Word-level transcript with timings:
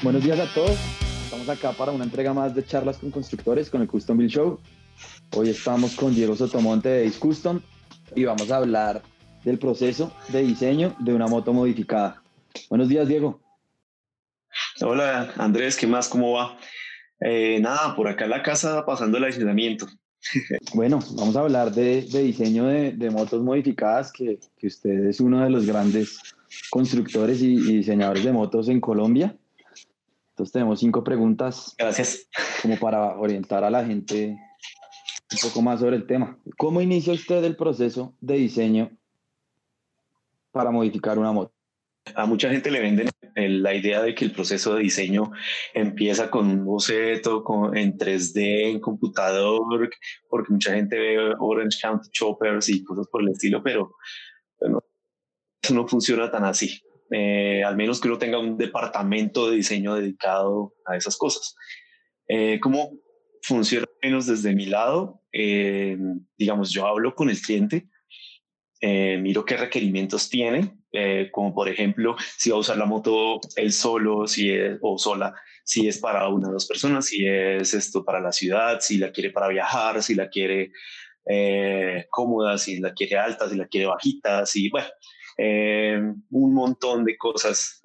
Buenos 0.00 0.22
días 0.22 0.38
a 0.38 0.46
todos. 0.54 0.78
Estamos 1.24 1.48
acá 1.48 1.72
para 1.72 1.90
una 1.90 2.04
entrega 2.04 2.32
más 2.32 2.54
de 2.54 2.64
charlas 2.64 2.98
con 2.98 3.10
constructores 3.10 3.68
con 3.68 3.82
el 3.82 3.88
Custom 3.88 4.16
Build 4.16 4.30
Show. 4.30 4.60
Hoy 5.34 5.50
estamos 5.50 5.96
con 5.96 6.14
Diego 6.14 6.36
Sotomonte 6.36 6.88
de 6.88 7.08
Ace 7.08 7.18
Custom 7.18 7.60
y 8.14 8.24
vamos 8.24 8.48
a 8.52 8.58
hablar 8.58 9.02
del 9.44 9.58
proceso 9.58 10.12
de 10.28 10.42
diseño 10.42 10.94
de 11.00 11.14
una 11.14 11.26
moto 11.26 11.52
modificada. 11.52 12.22
Buenos 12.70 12.88
días, 12.88 13.08
Diego. 13.08 13.40
Hola, 14.80 15.32
Andrés, 15.36 15.76
¿qué 15.76 15.88
más? 15.88 16.08
¿Cómo 16.08 16.32
va? 16.32 16.56
Eh, 17.20 17.58
nada, 17.60 17.96
por 17.96 18.06
acá 18.06 18.24
en 18.24 18.30
la 18.30 18.42
casa 18.44 18.86
pasando 18.86 19.18
el 19.18 19.24
aislamiento. 19.24 19.88
bueno, 20.74 21.00
vamos 21.16 21.34
a 21.34 21.40
hablar 21.40 21.72
de, 21.72 22.02
diseño 22.02 22.66
de, 22.66 23.10
motos 23.10 23.42
modificadas, 23.42 24.12
que, 24.12 24.38
que, 24.58 24.68
usted 24.68 25.06
es 25.06 25.18
uno 25.18 25.42
de 25.42 25.50
los 25.50 25.66
grandes 25.66 26.36
constructores 26.70 27.42
y 27.42 27.56
diseñadores 27.56 28.22
de 28.22 28.32
motos 28.32 28.68
en 28.68 28.80
Colombia. 28.80 29.34
Entonces 30.38 30.52
tenemos 30.52 30.78
cinco 30.78 31.02
preguntas. 31.02 31.74
Gracias. 31.76 32.28
Como 32.62 32.78
para 32.78 33.18
orientar 33.18 33.64
a 33.64 33.70
la 33.70 33.84
gente 33.84 34.38
un 35.32 35.38
poco 35.42 35.62
más 35.62 35.80
sobre 35.80 35.96
el 35.96 36.06
tema. 36.06 36.38
¿Cómo 36.56 36.80
inicia 36.80 37.12
usted 37.12 37.42
el 37.42 37.56
proceso 37.56 38.14
de 38.20 38.36
diseño 38.36 38.96
para 40.52 40.70
modificar 40.70 41.18
una 41.18 41.32
moto? 41.32 41.52
A 42.14 42.24
mucha 42.24 42.50
gente 42.50 42.70
le 42.70 42.78
venden 42.78 43.08
la 43.34 43.74
idea 43.74 44.00
de 44.00 44.14
que 44.14 44.26
el 44.26 44.30
proceso 44.30 44.76
de 44.76 44.82
diseño 44.84 45.32
empieza 45.74 46.30
con 46.30 46.46
un 46.46 46.64
boceto 46.64 47.42
en 47.74 47.98
3D, 47.98 48.70
en 48.70 48.80
computador, 48.80 49.90
porque 50.30 50.52
mucha 50.52 50.72
gente 50.72 50.96
ve 50.96 51.34
Orange 51.40 51.80
County 51.82 52.10
Choppers 52.12 52.68
y 52.68 52.84
cosas 52.84 53.08
por 53.08 53.22
el 53.22 53.30
estilo, 53.30 53.60
pero 53.60 53.96
bueno, 54.60 54.84
eso 55.60 55.74
no 55.74 55.88
funciona 55.88 56.30
tan 56.30 56.44
así. 56.44 56.80
Eh, 57.10 57.62
al 57.64 57.76
menos 57.76 58.00
que 58.00 58.08
uno 58.08 58.18
tenga 58.18 58.38
un 58.38 58.56
departamento 58.56 59.48
de 59.48 59.56
diseño 59.56 59.94
dedicado 59.94 60.74
a 60.86 60.96
esas 60.96 61.16
cosas. 61.16 61.54
Eh, 62.28 62.58
¿Cómo 62.60 62.92
funciona 63.42 63.86
menos 64.02 64.26
desde 64.26 64.54
mi 64.54 64.66
lado? 64.66 65.22
Eh, 65.32 65.96
digamos, 66.36 66.70
yo 66.70 66.86
hablo 66.86 67.14
con 67.14 67.30
el 67.30 67.40
cliente, 67.40 67.88
miro 68.80 69.44
qué 69.44 69.56
requerimientos 69.56 70.28
tiene, 70.28 70.78
como 71.32 71.54
por 71.54 71.68
ejemplo, 71.68 72.16
si 72.36 72.50
va 72.50 72.56
a 72.56 72.60
usar 72.60 72.76
la 72.76 72.84
moto 72.84 73.40
él 73.56 73.72
solo 73.72 74.26
si 74.26 74.50
es, 74.50 74.78
o 74.82 74.98
sola, 74.98 75.34
si 75.64 75.88
es 75.88 75.98
para 75.98 76.28
una 76.28 76.48
o 76.48 76.52
dos 76.52 76.66
personas, 76.66 77.06
si 77.06 77.26
es 77.26 77.74
esto 77.74 78.04
para 78.04 78.20
la 78.20 78.32
ciudad, 78.32 78.78
si 78.80 78.98
la 78.98 79.10
quiere 79.10 79.30
para 79.30 79.48
viajar, 79.48 80.02
si 80.02 80.14
la 80.14 80.28
quiere 80.28 80.70
cómoda, 82.10 82.56
si 82.56 82.78
la 82.78 82.92
quiere 82.92 83.16
alta, 83.16 83.48
si 83.48 83.56
la 83.56 83.66
quiere 83.66 83.86
bajita, 83.86 84.46
si, 84.46 84.70
bueno, 84.70 84.88
eh, 85.38 86.14
un 86.30 86.52
montón 86.52 87.04
de 87.04 87.16
cosas 87.16 87.80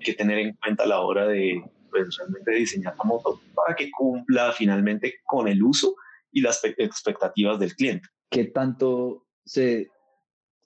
que 0.00 0.12
tener 0.12 0.38
en 0.38 0.54
cuenta 0.54 0.84
a 0.84 0.86
la 0.86 1.00
hora 1.00 1.26
de 1.26 1.62
pues, 1.90 2.14
realmente 2.18 2.52
diseñar 2.52 2.94
la 2.96 3.04
moto 3.04 3.40
para 3.54 3.74
que 3.74 3.90
cumpla 3.90 4.52
finalmente 4.52 5.14
con 5.24 5.48
el 5.48 5.62
uso 5.62 5.96
y 6.30 6.42
las 6.42 6.62
expectativas 6.62 7.58
del 7.58 7.74
cliente. 7.74 8.06
¿Qué 8.30 8.44
tanto 8.44 9.26
se, 9.46 9.88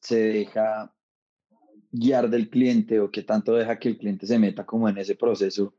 se 0.01 0.17
deja 0.17 0.93
guiar 1.93 2.29
del 2.29 2.51
cliente 2.51 2.99
o 2.99 3.11
qué 3.11 3.23
tanto 3.23 3.55
deja 3.55 3.79
que 3.79 3.91
el 3.91 3.99
cliente 3.99 4.27
se 4.27 4.41
meta 4.41 4.67
como 4.67 4.89
en 4.89 4.99
ese 4.99 5.15
proceso 5.15 5.73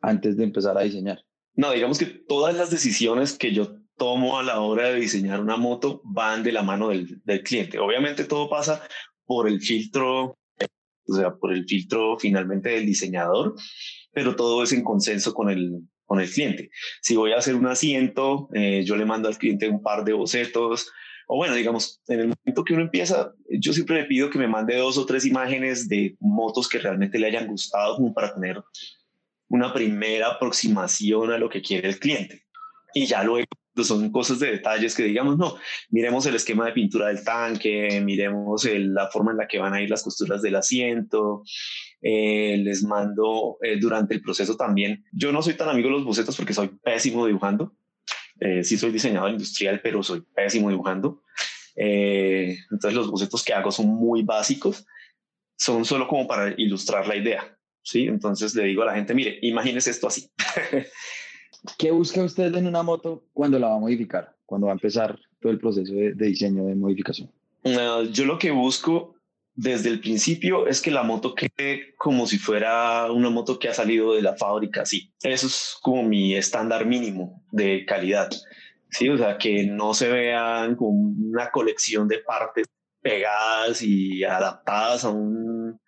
antes 0.00 0.38
de 0.38 0.44
empezar 0.44 0.78
a 0.78 0.82
diseñar? 0.82 1.22
No, 1.54 1.72
digamos 1.72 1.98
que 1.98 2.06
todas 2.06 2.56
las 2.56 2.70
decisiones 2.70 3.36
que 3.36 3.52
yo 3.52 3.76
tomo 3.98 4.38
a 4.38 4.42
la 4.42 4.60
hora 4.60 4.88
de 4.88 5.00
diseñar 5.00 5.40
una 5.40 5.56
moto 5.56 6.00
van 6.04 6.42
de 6.42 6.52
la 6.52 6.62
mano 6.62 6.88
del, 6.88 7.20
del 7.24 7.42
cliente. 7.42 7.78
Obviamente 7.78 8.24
todo 8.24 8.48
pasa 8.48 8.80
por 9.28 9.46
el 9.46 9.60
filtro, 9.60 10.38
o 11.06 11.14
sea, 11.14 11.36
por 11.36 11.52
el 11.52 11.66
filtro 11.66 12.18
finalmente 12.18 12.70
del 12.70 12.86
diseñador, 12.86 13.54
pero 14.10 14.34
todo 14.34 14.62
es 14.62 14.72
en 14.72 14.82
consenso 14.82 15.34
con 15.34 15.50
el, 15.50 15.82
con 16.06 16.18
el 16.18 16.30
cliente. 16.30 16.70
Si 17.02 17.14
voy 17.14 17.32
a 17.32 17.36
hacer 17.36 17.54
un 17.54 17.66
asiento, 17.66 18.48
eh, 18.54 18.82
yo 18.84 18.96
le 18.96 19.04
mando 19.04 19.28
al 19.28 19.36
cliente 19.36 19.68
un 19.68 19.82
par 19.82 20.02
de 20.02 20.14
bocetos, 20.14 20.90
o 21.26 21.36
bueno, 21.36 21.54
digamos, 21.54 22.00
en 22.08 22.20
el 22.20 22.28
momento 22.28 22.64
que 22.64 22.72
uno 22.72 22.82
empieza, 22.82 23.34
yo 23.50 23.74
siempre 23.74 24.00
le 24.00 24.06
pido 24.06 24.30
que 24.30 24.38
me 24.38 24.48
mande 24.48 24.76
dos 24.76 24.96
o 24.96 25.04
tres 25.04 25.26
imágenes 25.26 25.86
de 25.86 26.16
motos 26.20 26.66
que 26.66 26.78
realmente 26.78 27.18
le 27.18 27.26
hayan 27.26 27.46
gustado 27.46 27.96
como 27.96 28.14
para 28.14 28.32
tener 28.32 28.62
una 29.50 29.74
primera 29.74 30.28
aproximación 30.28 31.32
a 31.32 31.38
lo 31.38 31.50
que 31.50 31.60
quiere 31.60 31.90
el 31.90 31.98
cliente. 31.98 32.46
Y 32.94 33.04
ya 33.04 33.22
luego 33.22 33.46
son 33.84 34.10
cosas 34.10 34.38
de 34.38 34.50
detalles 34.50 34.94
que 34.94 35.04
digamos, 35.04 35.38
no, 35.38 35.56
miremos 35.90 36.26
el 36.26 36.34
esquema 36.34 36.66
de 36.66 36.72
pintura 36.72 37.08
del 37.08 37.24
tanque, 37.24 38.00
miremos 38.04 38.64
la 38.72 39.08
forma 39.08 39.32
en 39.32 39.38
la 39.38 39.46
que 39.46 39.58
van 39.58 39.74
a 39.74 39.80
ir 39.80 39.90
las 39.90 40.02
costuras 40.02 40.42
del 40.42 40.56
asiento, 40.56 41.42
eh, 42.00 42.56
les 42.62 42.84
mando 42.84 43.58
eh, 43.62 43.78
durante 43.78 44.14
el 44.14 44.22
proceso 44.22 44.56
también. 44.56 45.04
Yo 45.12 45.32
no 45.32 45.42
soy 45.42 45.54
tan 45.54 45.68
amigo 45.68 45.88
de 45.88 45.94
los 45.94 46.04
bocetos 46.04 46.36
porque 46.36 46.54
soy 46.54 46.68
pésimo 46.68 47.26
dibujando. 47.26 47.74
Eh, 48.40 48.62
sí 48.62 48.76
soy 48.78 48.92
diseñador 48.92 49.30
industrial, 49.30 49.80
pero 49.82 50.02
soy 50.02 50.22
pésimo 50.34 50.70
dibujando. 50.70 51.22
entonces 51.74 52.94
los 52.94 53.10
bocetos 53.10 53.44
que 53.44 53.52
hago 53.52 53.70
son 53.70 53.86
muy 53.86 54.22
básicos, 54.22 54.84
son 55.56 55.84
solo 55.84 56.06
como 56.06 56.26
para 56.26 56.54
ilustrar 56.56 57.06
la 57.06 57.16
idea. 57.16 57.58
¿sí? 57.82 58.06
Entonces 58.06 58.54
le 58.54 58.64
digo 58.64 58.82
a 58.82 58.86
la 58.86 58.94
gente, 58.94 59.14
mire, 59.14 59.38
imagínese 59.42 59.90
esto 59.90 60.08
así. 60.08 60.30
¿Qué 61.76 61.90
busca 61.90 62.22
usted 62.22 62.54
en 62.54 62.66
una 62.66 62.82
moto 62.82 63.24
cuando 63.32 63.58
la 63.58 63.68
va 63.68 63.76
a 63.76 63.80
modificar? 63.80 64.34
Cuando 64.46 64.66
va 64.66 64.72
a 64.72 64.74
empezar 64.74 65.18
todo 65.40 65.52
el 65.52 65.58
proceso 65.58 65.92
de, 65.92 66.12
diseño 66.14 66.64
de 66.64 66.74
modificación. 66.74 67.30
yo 68.12 68.24
lo 68.24 68.38
que 68.38 68.50
busco 68.50 69.14
desde 69.54 69.88
el 69.88 70.00
principio 70.00 70.68
es 70.68 70.80
que 70.80 70.92
la 70.92 71.02
moto 71.02 71.34
quede 71.34 71.94
como 71.96 72.26
si 72.26 72.38
fuera 72.38 73.10
una 73.10 73.28
moto 73.28 73.58
que 73.58 73.68
ha 73.68 73.74
salido 73.74 74.14
de 74.14 74.22
la 74.22 74.36
fábrica, 74.36 74.86
sí. 74.86 75.12
Eso 75.20 75.48
es 75.48 75.76
como 75.82 76.04
mi 76.04 76.36
estándar 76.36 76.86
mínimo 76.86 77.42
de 77.50 77.84
calidad. 77.84 78.30
Sí, 78.90 79.08
o 79.08 79.18
sea, 79.18 79.36
que 79.36 79.64
no 79.64 79.94
se 79.94 80.08
vean 80.08 80.76
como 80.76 80.90
una 80.90 81.50
colección 81.50 82.06
de 82.08 82.20
partes 82.20 82.66
pegadas 83.02 83.82
y 83.82 84.22
adaptadas 84.24 85.04
a 85.04 85.10
un, 85.10 85.80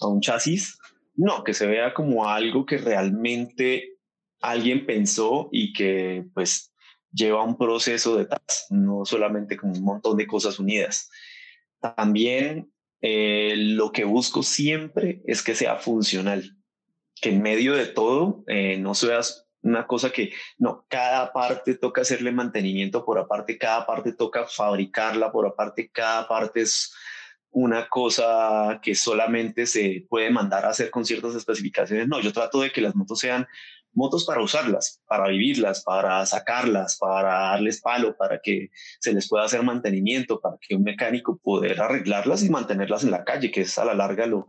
a 0.00 0.06
un 0.06 0.20
chasis. 0.20 0.78
No, 1.16 1.42
que 1.42 1.52
se 1.52 1.66
vea 1.66 1.94
como 1.94 2.28
algo 2.28 2.64
que 2.64 2.78
realmente 2.78 3.95
alguien 4.40 4.86
pensó 4.86 5.48
y 5.52 5.72
que 5.72 6.24
pues 6.34 6.72
lleva 7.12 7.42
un 7.42 7.56
proceso 7.56 8.16
detrás, 8.16 8.66
no 8.70 9.04
solamente 9.04 9.56
como 9.56 9.72
un 9.72 9.84
montón 9.84 10.16
de 10.16 10.26
cosas 10.26 10.58
unidas. 10.58 11.10
También 11.80 12.70
eh, 13.00 13.54
lo 13.56 13.92
que 13.92 14.04
busco 14.04 14.42
siempre 14.42 15.22
es 15.26 15.42
que 15.42 15.54
sea 15.54 15.76
funcional, 15.76 16.56
que 17.20 17.30
en 17.30 17.42
medio 17.42 17.74
de 17.74 17.86
todo 17.86 18.44
eh, 18.46 18.76
no 18.78 18.94
seas 18.94 19.46
una 19.62 19.86
cosa 19.86 20.10
que 20.10 20.32
no, 20.58 20.86
cada 20.88 21.32
parte 21.32 21.74
toca 21.74 22.02
hacerle 22.02 22.30
mantenimiento 22.30 23.04
por 23.04 23.18
aparte, 23.18 23.58
cada 23.58 23.84
parte 23.84 24.12
toca 24.12 24.46
fabricarla 24.46 25.32
por 25.32 25.46
aparte, 25.46 25.90
cada 25.90 26.28
parte 26.28 26.62
es 26.62 26.94
una 27.50 27.88
cosa 27.88 28.80
que 28.82 28.94
solamente 28.94 29.66
se 29.66 30.06
puede 30.08 30.30
mandar 30.30 30.66
a 30.66 30.68
hacer 30.68 30.90
con 30.90 31.04
ciertas 31.04 31.34
especificaciones. 31.34 32.06
No, 32.06 32.20
yo 32.20 32.32
trato 32.32 32.60
de 32.60 32.70
que 32.70 32.82
las 32.82 32.94
motos 32.94 33.18
sean 33.18 33.46
motos 33.96 34.24
para 34.24 34.42
usarlas, 34.42 35.02
para 35.08 35.28
vivirlas, 35.28 35.82
para 35.82 36.24
sacarlas, 36.26 36.96
para 36.98 37.50
darles 37.50 37.80
palo, 37.80 38.16
para 38.16 38.40
que 38.40 38.70
se 39.00 39.12
les 39.12 39.28
pueda 39.28 39.44
hacer 39.44 39.62
mantenimiento, 39.62 40.40
para 40.40 40.56
que 40.60 40.76
un 40.76 40.82
mecánico 40.82 41.38
pueda 41.42 41.84
arreglarlas 41.84 42.42
y 42.42 42.50
mantenerlas 42.50 43.02
en 43.04 43.10
la 43.10 43.24
calle, 43.24 43.50
que 43.50 43.62
es 43.62 43.78
a 43.78 43.84
la 43.84 43.94
larga 43.94 44.26
lo, 44.26 44.48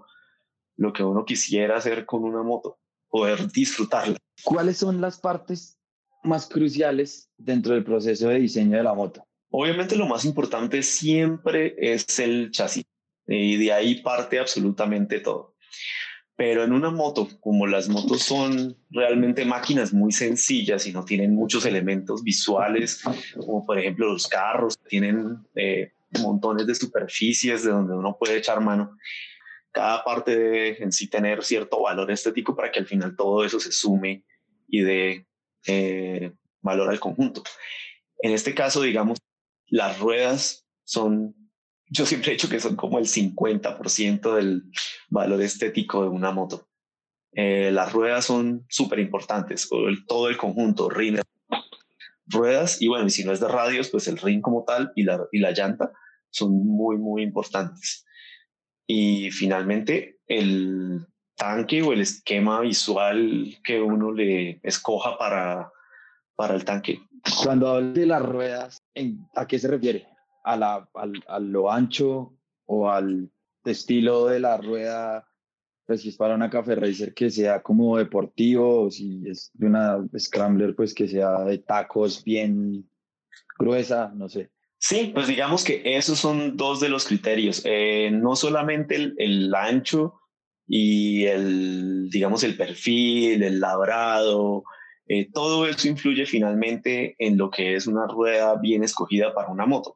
lo 0.75 0.94
que 0.94 1.03
uno 1.03 1.25
quisiera 1.25 1.78
hacer 1.78 2.06
con 2.06 2.24
una 2.24 2.44
moto, 2.44 2.80
poder 3.09 3.52
disfrutarla. 3.52 4.18
¿Cuáles 4.44 4.78
son 4.78 5.02
las 5.02 5.18
partes 5.18 5.80
más 6.24 6.47
cruciales 6.47 7.30
dentro 7.38 7.74
del 7.74 7.84
proceso 7.84 8.30
de 8.30 8.40
diseño 8.40 8.78
de 8.78 8.84
la 8.84 8.94
moto? 8.94 9.25
Obviamente 9.50 9.96
lo 9.96 10.07
más 10.07 10.25
importante 10.25 10.83
siempre 10.83 11.75
es 11.77 12.19
el 12.19 12.51
chasis 12.51 12.83
y 13.25 13.57
de 13.57 13.71
ahí 13.71 14.01
parte 14.01 14.39
absolutamente 14.39 15.21
todo. 15.21 15.56
Pero 16.38 16.63
en 16.63 16.72
una 16.72 16.92
moto, 16.92 17.28
como 17.42 17.66
las 17.66 17.89
motos 17.89 18.22
son 18.22 18.78
realmente 18.92 19.44
máquinas 19.44 19.92
muy 19.92 20.12
sencillas 20.12 20.86
y 20.86 20.94
no 20.94 21.04
tienen 21.04 21.34
muchos 21.34 21.66
elementos 21.66 22.24
visuales, 22.24 23.01
como 23.36 23.66
por 23.66 23.80
ejemplo 23.80 24.13
los 24.13 24.28
carros, 24.28 24.78
tienen 24.88 25.39
eh, 25.56 25.94
montones 26.22 26.68
de 26.68 26.75
superficies 26.75 27.63
de 27.63 27.72
donde 27.72 27.95
uno 27.95 28.16
puede 28.19 28.38
echar 28.38 28.62
mano, 28.62 28.95
cada 29.72 30.04
parte 30.04 30.81
en 30.81 30.92
sí 30.92 31.07
tener 31.07 31.44
cierto 31.44 31.81
valor 31.81 32.12
estético 32.12 32.56
para 32.56 32.72
que 32.72 32.80
al 32.80 32.86
final 32.86 33.16
todo 33.16 33.44
eso 33.44 33.60
se 33.60 33.72
sume 33.72 34.24
y 34.68 34.81
dé 34.81 35.28
eh, 35.66 36.31
valor 36.62 36.90
al 36.90 37.00
conjunto. 37.00 37.44
En 38.19 38.31
este 38.31 38.54
caso, 38.54 38.83
digamos, 38.83 39.18
las 39.68 40.00
ruedas 40.00 40.68
son 40.83 41.46
yo 41.89 42.06
siempre 42.06 42.31
he 42.31 42.34
dicho 42.34 42.50
que 42.50 42.60
son 42.60 42.75
como 42.75 43.00
el 43.00 43.06
50% 43.06 44.36
del 44.36 44.63
valor 45.10 45.42
estético 45.42 46.04
de 46.04 46.10
una 46.10 46.31
moto. 46.31 46.68
Eh, 47.34 47.72
las 47.72 47.94
ruedas 47.94 48.25
son 48.25 48.66
súper 48.69 49.00
importantes, 49.00 49.69
todo 50.07 50.30
el 50.30 50.38
conjunto, 50.38 50.89
rin, 50.89 51.19
ruedas, 52.25 52.81
y 52.81 52.88
bueno, 52.88 53.06
y 53.06 53.10
si 53.10 53.24
no 53.24 53.31
es 53.31 53.39
de 53.39 53.48
radios, 53.48 53.89
pues 53.89 54.07
el 54.07 54.18
ring 54.18 54.42
como 54.42 54.63
tal 54.63 54.92
y 54.95 55.04
la, 55.04 55.25
y 55.31 55.39
la 55.39 55.51
llanta 55.51 55.92
son 56.30 56.66
muy, 56.66 56.98
muy 56.98 57.22
importantes. 57.22 58.06
Y 58.88 59.31
finalmente, 59.31 60.19
el, 60.28 61.06
tanque 61.38 61.83
o 61.83 61.94
el 61.94 62.01
esquema 62.01 62.60
visual 62.62 63.57
que 63.63 63.80
uno 63.80 64.12
le 64.12 64.60
escoja 64.63 65.18
para, 65.18 65.72
para 66.36 66.56
el 66.56 66.66
tanque. 66.66 67.00
Cuando 67.44 67.69
hablas 67.69 67.94
de 67.94 68.06
las 68.06 68.22
ruedas, 68.22 68.78
¿a 69.36 69.48
qué 69.48 69.60
se 69.60 69.68
refiere? 69.68 70.07
¿A, 70.47 70.55
la, 70.55 70.89
a 71.27 71.39
lo 71.39 71.71
ancho 71.71 72.33
o 72.65 72.89
al 72.89 73.29
estilo 73.65 74.27
de 74.27 74.39
la 74.39 74.57
rueda? 74.57 75.27
Pues 75.85 76.01
si 76.01 76.09
es 76.09 76.17
para 76.17 76.35
una 76.35 76.49
Café 76.49 76.75
Racer 76.75 77.13
que 77.13 77.29
sea 77.29 77.61
como 77.61 77.97
deportivo, 77.97 78.83
o 78.83 78.91
si 78.91 79.23
es 79.27 79.51
de 79.53 79.67
una 79.67 80.05
Scrambler, 80.17 80.75
pues 80.75 80.94
que 80.94 81.07
sea 81.07 81.44
de 81.44 81.57
tacos 81.57 82.23
bien 82.23 82.89
gruesa, 83.57 84.11
no 84.15 84.29
sé. 84.29 84.51
Sí, 84.79 85.11
pues 85.13 85.27
digamos 85.27 85.63
que 85.63 85.81
esos 85.83 86.19
son 86.19 86.55
dos 86.55 86.79
de 86.79 86.89
los 86.89 87.05
criterios. 87.05 87.61
Eh, 87.65 88.09
no 88.11 88.35
solamente 88.35 88.95
el, 88.95 89.15
el, 89.17 89.55
ancho 89.55 90.21
y 90.67 91.25
el, 91.25 92.09
digamos, 92.09 92.44
el 92.44 92.55
perfil, 92.55 93.44
el 93.44 93.59
labrado, 93.59 94.63
eh, 95.07 95.29
todo 95.31 95.65
eso 95.65 95.88
influye 95.88 96.25
finalmente 96.25 97.15
en 97.17 97.38
lo 97.38 97.49
que 97.49 97.75
es 97.75 97.88
una 97.88 98.07
rueda 98.07 98.55
bien 98.55 98.83
escogida 98.83 99.33
para 99.33 99.49
una 99.49 99.65
moto. 99.65 99.95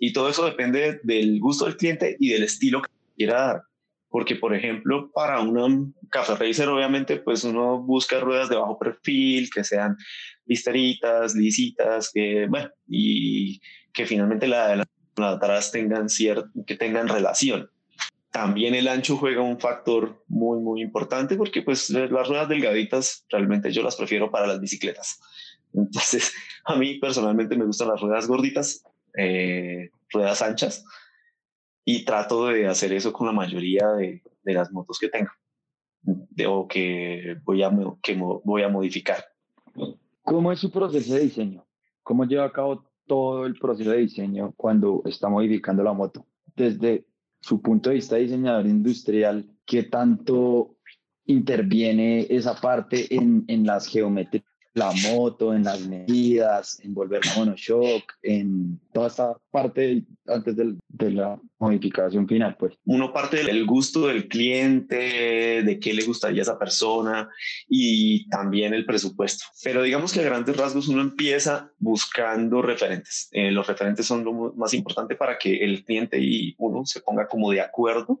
Y 0.00 0.12
todo 0.12 0.30
eso 0.30 0.44
depende 0.44 0.98
del 1.04 1.38
gusto 1.38 1.66
del 1.66 1.76
cliente 1.76 2.16
y 2.18 2.30
del 2.30 2.42
estilo 2.42 2.82
que 2.82 2.90
quiera 3.16 3.46
dar. 3.46 3.62
Porque, 4.08 4.34
por 4.34 4.54
ejemplo, 4.54 5.12
para 5.12 5.40
una 5.40 5.68
Café 6.10 6.34
Racer, 6.34 6.68
obviamente, 6.68 7.18
pues 7.18 7.44
uno 7.44 7.80
busca 7.80 8.18
ruedas 8.18 8.48
de 8.48 8.56
bajo 8.56 8.76
perfil, 8.78 9.50
que 9.54 9.62
sean 9.62 9.96
listeritas, 10.46 11.36
lisitas, 11.36 12.10
que, 12.12 12.46
bueno, 12.48 12.70
y 12.88 13.60
que 13.92 14.06
finalmente 14.06 14.48
la 14.48 14.78
de 14.78 14.84
atrás 15.26 15.70
tengan 15.70 16.06
que 16.66 16.76
tengan 16.76 17.06
relación. 17.06 17.70
También 18.30 18.74
el 18.74 18.88
ancho 18.88 19.16
juega 19.16 19.42
un 19.42 19.60
factor 19.60 20.24
muy, 20.28 20.60
muy 20.60 20.82
importante 20.82 21.36
porque 21.36 21.62
pues 21.62 21.90
las 21.90 22.28
ruedas 22.28 22.48
delgaditas 22.48 23.26
realmente 23.28 23.72
yo 23.72 23.82
las 23.82 23.96
prefiero 23.96 24.30
para 24.30 24.46
las 24.46 24.60
bicicletas. 24.60 25.20
Entonces, 25.74 26.32
a 26.64 26.76
mí 26.76 26.98
personalmente 26.98 27.56
me 27.56 27.64
gustan 27.64 27.88
las 27.88 28.00
ruedas 28.00 28.26
gorditas, 28.26 28.84
eh, 29.16 29.90
ruedas 30.10 30.42
anchas, 30.42 30.84
y 31.84 32.04
trato 32.04 32.46
de 32.46 32.66
hacer 32.66 32.92
eso 32.92 33.12
con 33.12 33.26
la 33.26 33.32
mayoría 33.32 33.88
de, 33.92 34.22
de 34.42 34.52
las 34.54 34.70
motos 34.70 34.98
que 34.98 35.08
tengo 35.08 35.30
de, 36.02 36.46
o 36.46 36.66
que 36.66 37.36
voy, 37.44 37.62
a, 37.62 37.70
que 38.02 38.14
voy 38.14 38.62
a 38.62 38.68
modificar. 38.68 39.24
¿Cómo 40.22 40.52
es 40.52 40.58
su 40.58 40.70
proceso 40.70 41.14
de 41.14 41.20
diseño? 41.20 41.66
¿Cómo 42.02 42.24
lleva 42.24 42.44
a 42.44 42.52
cabo 42.52 42.90
todo 43.10 43.44
el 43.44 43.58
proceso 43.58 43.90
de 43.90 43.98
diseño 43.98 44.54
cuando 44.56 45.02
está 45.04 45.28
modificando 45.28 45.82
la 45.82 45.92
moto. 45.92 46.26
Desde 46.54 47.06
su 47.40 47.60
punto 47.60 47.90
de 47.90 47.96
vista 47.96 48.14
de 48.14 48.22
diseñador 48.22 48.66
industrial, 48.66 49.50
¿qué 49.66 49.82
tanto 49.82 50.76
interviene 51.24 52.28
esa 52.30 52.54
parte 52.54 53.12
en, 53.12 53.44
en 53.48 53.66
las 53.66 53.88
geometrías 53.88 54.44
la 54.74 54.92
moto, 54.92 55.52
en 55.54 55.64
las 55.64 55.80
medidas, 55.86 56.78
en 56.80 56.94
volver 56.94 57.20
a 57.26 57.36
monoshock, 57.36 58.04
en 58.22 58.80
toda 58.92 59.08
esta 59.08 59.36
parte 59.50 60.04
antes 60.26 60.56
de 60.56 61.10
la 61.10 61.40
modificación 61.58 62.28
final, 62.28 62.56
pues. 62.58 62.74
Uno 62.84 63.12
parte 63.12 63.42
del 63.42 63.66
gusto 63.66 64.06
del 64.06 64.28
cliente, 64.28 65.62
de 65.62 65.80
qué 65.80 65.92
le 65.92 66.04
gustaría 66.04 66.40
a 66.40 66.42
esa 66.42 66.58
persona 66.58 67.28
y 67.68 68.28
también 68.28 68.72
el 68.72 68.86
presupuesto. 68.86 69.44
Pero 69.62 69.82
digamos 69.82 70.12
que 70.12 70.20
a 70.20 70.24
grandes 70.24 70.56
rasgos 70.56 70.88
uno 70.88 71.02
empieza 71.02 71.72
buscando 71.78 72.62
referentes. 72.62 73.28
Eh, 73.32 73.50
los 73.50 73.66
referentes 73.66 74.06
son 74.06 74.24
lo 74.24 74.54
más 74.54 74.72
importante 74.74 75.16
para 75.16 75.36
que 75.36 75.64
el 75.64 75.84
cliente 75.84 76.18
y 76.20 76.54
uno 76.58 76.86
se 76.86 77.00
ponga 77.00 77.26
como 77.26 77.50
de 77.50 77.60
acuerdo 77.60 78.20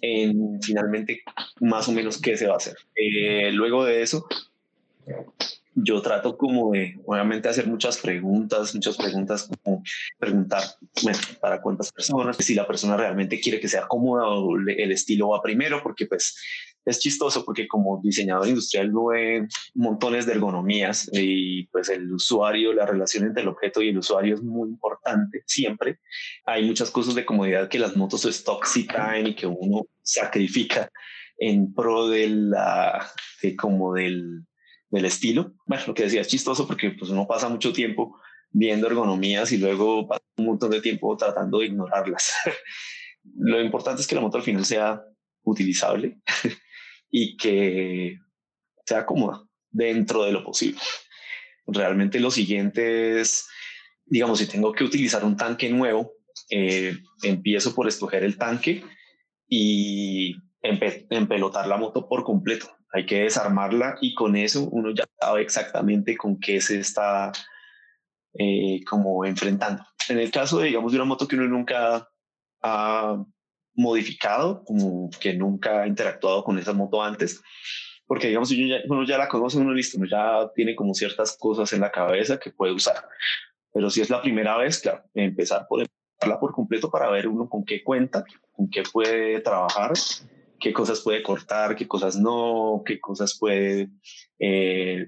en 0.00 0.60
finalmente 0.62 1.22
más 1.60 1.88
o 1.88 1.92
menos 1.92 2.20
qué 2.20 2.36
se 2.36 2.46
va 2.46 2.54
a 2.54 2.58
hacer. 2.58 2.76
Eh, 2.94 3.50
luego 3.52 3.84
de 3.84 4.02
eso, 4.02 4.26
yo 5.74 6.00
trato 6.02 6.36
como 6.36 6.72
de, 6.72 7.00
obviamente, 7.04 7.48
hacer 7.48 7.66
muchas 7.66 7.98
preguntas, 7.98 8.74
muchas 8.74 8.96
preguntas, 8.96 9.48
como 9.62 9.82
preguntar 10.18 10.62
bueno, 11.02 11.18
para 11.40 11.60
cuántas 11.60 11.90
personas, 11.90 12.36
si 12.36 12.54
la 12.54 12.66
persona 12.66 12.96
realmente 12.96 13.40
quiere 13.40 13.58
que 13.58 13.68
sea 13.68 13.86
cómoda 13.88 14.28
o 14.28 14.56
el 14.56 14.92
estilo 14.92 15.30
va 15.30 15.42
primero, 15.42 15.82
porque 15.82 16.06
pues 16.06 16.36
es 16.84 16.98
chistoso 16.98 17.44
porque 17.44 17.66
como 17.66 18.00
diseñador 18.02 18.46
industrial 18.46 18.92
no 18.92 19.06
ve 19.06 19.48
montones 19.74 20.26
de 20.26 20.32
ergonomías 20.32 21.08
y 21.12 21.66
pues 21.68 21.88
el 21.88 22.12
usuario, 22.12 22.72
la 22.72 22.86
relación 22.86 23.24
entre 23.24 23.42
el 23.42 23.48
objeto 23.48 23.80
y 23.82 23.88
el 23.88 23.98
usuario 23.98 24.34
es 24.34 24.42
muy 24.42 24.68
importante 24.68 25.42
siempre. 25.46 25.98
Hay 26.44 26.66
muchas 26.66 26.90
cosas 26.90 27.14
de 27.14 27.24
comodidad 27.24 27.68
que 27.68 27.78
las 27.78 27.96
motos 27.96 28.24
stock 28.26 28.64
sí 28.66 28.86
traen 28.86 29.28
y 29.28 29.34
que 29.34 29.46
uno 29.46 29.86
sacrifica 30.02 30.90
en 31.38 31.72
pro 31.74 32.08
de 32.08 32.28
la, 32.28 33.10
de 33.42 33.56
como 33.56 33.94
del 33.94 34.44
del 34.94 35.06
estilo. 35.06 35.54
Bueno, 35.66 35.84
lo 35.88 35.94
que 35.94 36.04
decía 36.04 36.20
es 36.20 36.28
chistoso 36.28 36.66
porque 36.66 36.90
pues 36.90 37.10
uno 37.10 37.26
pasa 37.26 37.48
mucho 37.48 37.72
tiempo 37.72 38.16
viendo 38.50 38.86
ergonomías 38.86 39.50
y 39.50 39.58
luego 39.58 40.06
pasa 40.06 40.22
un 40.36 40.46
montón 40.46 40.70
de 40.70 40.80
tiempo 40.80 41.16
tratando 41.16 41.58
de 41.58 41.66
ignorarlas. 41.66 42.32
lo 43.36 43.60
importante 43.60 44.02
es 44.02 44.06
que 44.06 44.14
la 44.14 44.20
moto 44.20 44.36
al 44.36 44.44
final 44.44 44.64
sea 44.64 45.02
utilizable 45.42 46.20
y 47.10 47.36
que 47.36 48.18
sea 48.86 49.04
cómoda 49.04 49.44
dentro 49.70 50.22
de 50.22 50.32
lo 50.32 50.44
posible. 50.44 50.80
Realmente 51.66 52.20
lo 52.20 52.30
siguiente 52.30 53.20
es, 53.20 53.48
digamos, 54.04 54.38
si 54.38 54.46
tengo 54.46 54.72
que 54.72 54.84
utilizar 54.84 55.24
un 55.24 55.36
tanque 55.36 55.68
nuevo, 55.70 56.12
eh, 56.50 56.96
empiezo 57.22 57.74
por 57.74 57.88
escoger 57.88 58.22
el 58.22 58.38
tanque 58.38 58.84
y 59.48 60.36
empelotar 60.62 61.66
la 61.66 61.78
moto 61.78 62.08
por 62.08 62.22
completo 62.22 62.70
hay 62.94 63.06
que 63.06 63.24
desarmarla 63.24 63.98
y 64.00 64.14
con 64.14 64.36
eso 64.36 64.68
uno 64.70 64.94
ya 64.94 65.04
sabe 65.20 65.42
exactamente 65.42 66.16
con 66.16 66.38
qué 66.38 66.60
se 66.60 66.78
está 66.78 67.32
eh, 68.38 68.84
como 68.88 69.24
enfrentando. 69.24 69.84
En 70.08 70.20
el 70.20 70.30
caso 70.30 70.58
de, 70.58 70.66
digamos, 70.68 70.92
de 70.92 70.98
una 70.98 71.04
moto 71.04 71.26
que 71.26 71.34
uno 71.34 71.48
nunca 71.48 72.08
ha 72.62 73.24
modificado, 73.74 74.62
como 74.62 75.10
que 75.20 75.34
nunca 75.34 75.82
ha 75.82 75.88
interactuado 75.88 76.44
con 76.44 76.56
esa 76.56 76.72
moto 76.72 77.02
antes, 77.02 77.42
porque 78.06 78.28
digamos, 78.28 78.52
uno 78.52 78.68
ya, 78.68 78.76
uno 78.88 79.04
ya 79.04 79.18
la 79.18 79.28
conoce, 79.28 79.58
uno 79.58 79.72
listo, 79.72 79.98
uno 79.98 80.06
ya 80.08 80.48
tiene 80.54 80.76
como 80.76 80.94
ciertas 80.94 81.36
cosas 81.36 81.72
en 81.72 81.80
la 81.80 81.90
cabeza 81.90 82.38
que 82.38 82.52
puede 82.52 82.72
usar. 82.72 83.08
Pero 83.72 83.90
si 83.90 84.02
es 84.02 84.08
la 84.08 84.22
primera 84.22 84.56
vez, 84.56 84.78
claro, 84.78 85.02
empezar 85.14 85.66
por 85.68 85.80
empezarla 85.80 86.38
por 86.38 86.52
completo 86.52 86.88
para 86.92 87.10
ver 87.10 87.26
uno 87.26 87.48
con 87.48 87.64
qué 87.64 87.82
cuenta, 87.82 88.24
con 88.52 88.70
qué 88.70 88.84
puede 88.92 89.40
trabajar 89.40 89.94
qué 90.60 90.72
cosas 90.72 91.00
puede 91.00 91.22
cortar, 91.22 91.76
qué 91.76 91.86
cosas 91.86 92.16
no, 92.16 92.82
qué 92.84 93.00
cosas 93.00 93.36
puede 93.38 93.90
eh, 94.38 95.06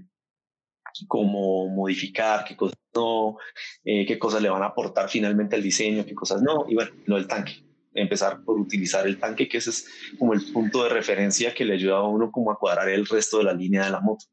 como 1.09 1.69
modificar, 1.69 2.45
qué 2.45 2.57
cosas 2.57 2.79
no, 2.95 3.37
eh, 3.85 4.07
qué 4.07 4.19
cosas 4.19 4.43
le 4.43 4.49
van 4.49 4.62
a 4.62 4.67
aportar 4.67 5.09
finalmente 5.09 5.57
al 5.57 5.62
diseño, 5.62 6.05
qué 6.05 6.15
cosas 6.15 6.43
no, 6.43 6.65
y 6.69 6.75
bueno, 6.75 6.91
lo 7.07 7.17
del 7.17 7.26
tanque. 7.26 7.62
Empezar 7.95 8.45
por 8.45 8.61
utilizar 8.61 9.07
el 9.07 9.19
tanque, 9.19 9.49
que 9.49 9.57
ese 9.57 9.71
es 9.71 9.88
como 10.19 10.35
el 10.35 10.53
punto 10.53 10.83
de 10.83 10.91
referencia 10.91 11.55
que 11.55 11.65
le 11.65 11.75
ayuda 11.75 11.97
a 11.97 12.03
uno 12.03 12.31
como 12.31 12.50
a 12.50 12.59
cuadrar 12.59 12.91
el 12.91 13.07
resto 13.07 13.38
de 13.38 13.45
la 13.45 13.55
línea 13.55 13.87
de 13.87 13.91
la 13.91 14.00
moto, 14.00 14.26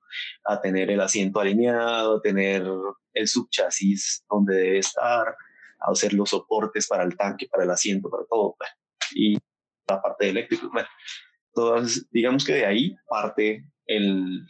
a 0.43 0.60
tener 0.60 0.91
el 0.91 1.00
asiento 1.00 1.39
alineado, 1.39 2.17
a 2.17 2.22
tener 2.22 2.63
el 3.13 3.27
subchasis 3.27 4.25
donde 4.29 4.55
debe 4.55 4.79
estar, 4.79 5.27
a 5.27 5.91
hacer 5.91 6.13
los 6.13 6.32
soportes 6.32 6.88
para 6.88 7.03
el 7.03 7.15
tanque, 7.15 7.48
para 7.50 7.63
el 7.63 7.72
asiento, 7.72 8.10
para 8.10 8.25
todo. 8.25 8.58
Y 9.15 9.38
la 9.87 10.01
parte 10.01 10.29
eléctrica. 10.29 10.67
Bueno, 10.71 10.87
todas, 11.53 12.07
digamos 12.11 12.45
que 12.45 12.53
de 12.53 12.65
ahí 12.65 12.95
parte 13.07 13.65
el, 13.85 14.45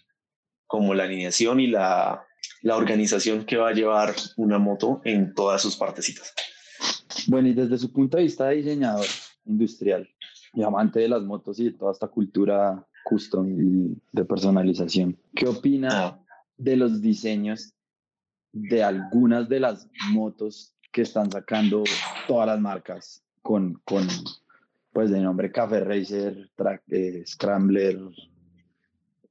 como 0.67 0.93
la 0.93 1.03
alineación 1.03 1.59
y 1.59 1.67
la, 1.67 2.25
la 2.61 2.77
organización 2.77 3.45
que 3.45 3.57
va 3.57 3.69
a 3.69 3.73
llevar 3.73 4.15
una 4.37 4.59
moto 4.59 5.01
en 5.03 5.33
todas 5.33 5.61
sus 5.61 5.75
partecitas. 5.75 6.33
Bueno, 7.27 7.49
y 7.49 7.53
desde 7.53 7.77
su 7.77 7.91
punto 7.91 8.17
de 8.17 8.23
vista 8.23 8.47
de 8.47 8.55
diseñador 8.55 9.05
industrial 9.45 10.09
y 10.53 10.63
amante 10.63 10.99
de 10.99 11.09
las 11.09 11.23
motos 11.23 11.59
y 11.59 11.65
de 11.65 11.71
toda 11.73 11.91
esta 11.91 12.07
cultura 12.07 12.85
custom 13.03 13.47
y 13.49 14.01
de 14.11 14.25
personalización, 14.25 15.19
¿qué 15.35 15.47
opina 15.47 15.89
ah. 15.91 16.25
de 16.57 16.77
los 16.77 17.01
diseños 17.01 17.73
de 18.53 18.83
algunas 18.83 19.49
de 19.49 19.59
las 19.59 19.89
motos 20.11 20.75
que 20.91 21.01
están 21.01 21.31
sacando 21.31 21.83
todas 22.27 22.47
las 22.47 22.59
marcas 22.59 23.23
con, 23.41 23.81
con 23.83 24.07
pues 24.93 25.09
de 25.09 25.19
nombre 25.19 25.51
Café 25.51 25.79
Racer, 25.79 26.49
track, 26.55 26.83
eh, 26.89 27.23
Scrambler, 27.25 27.99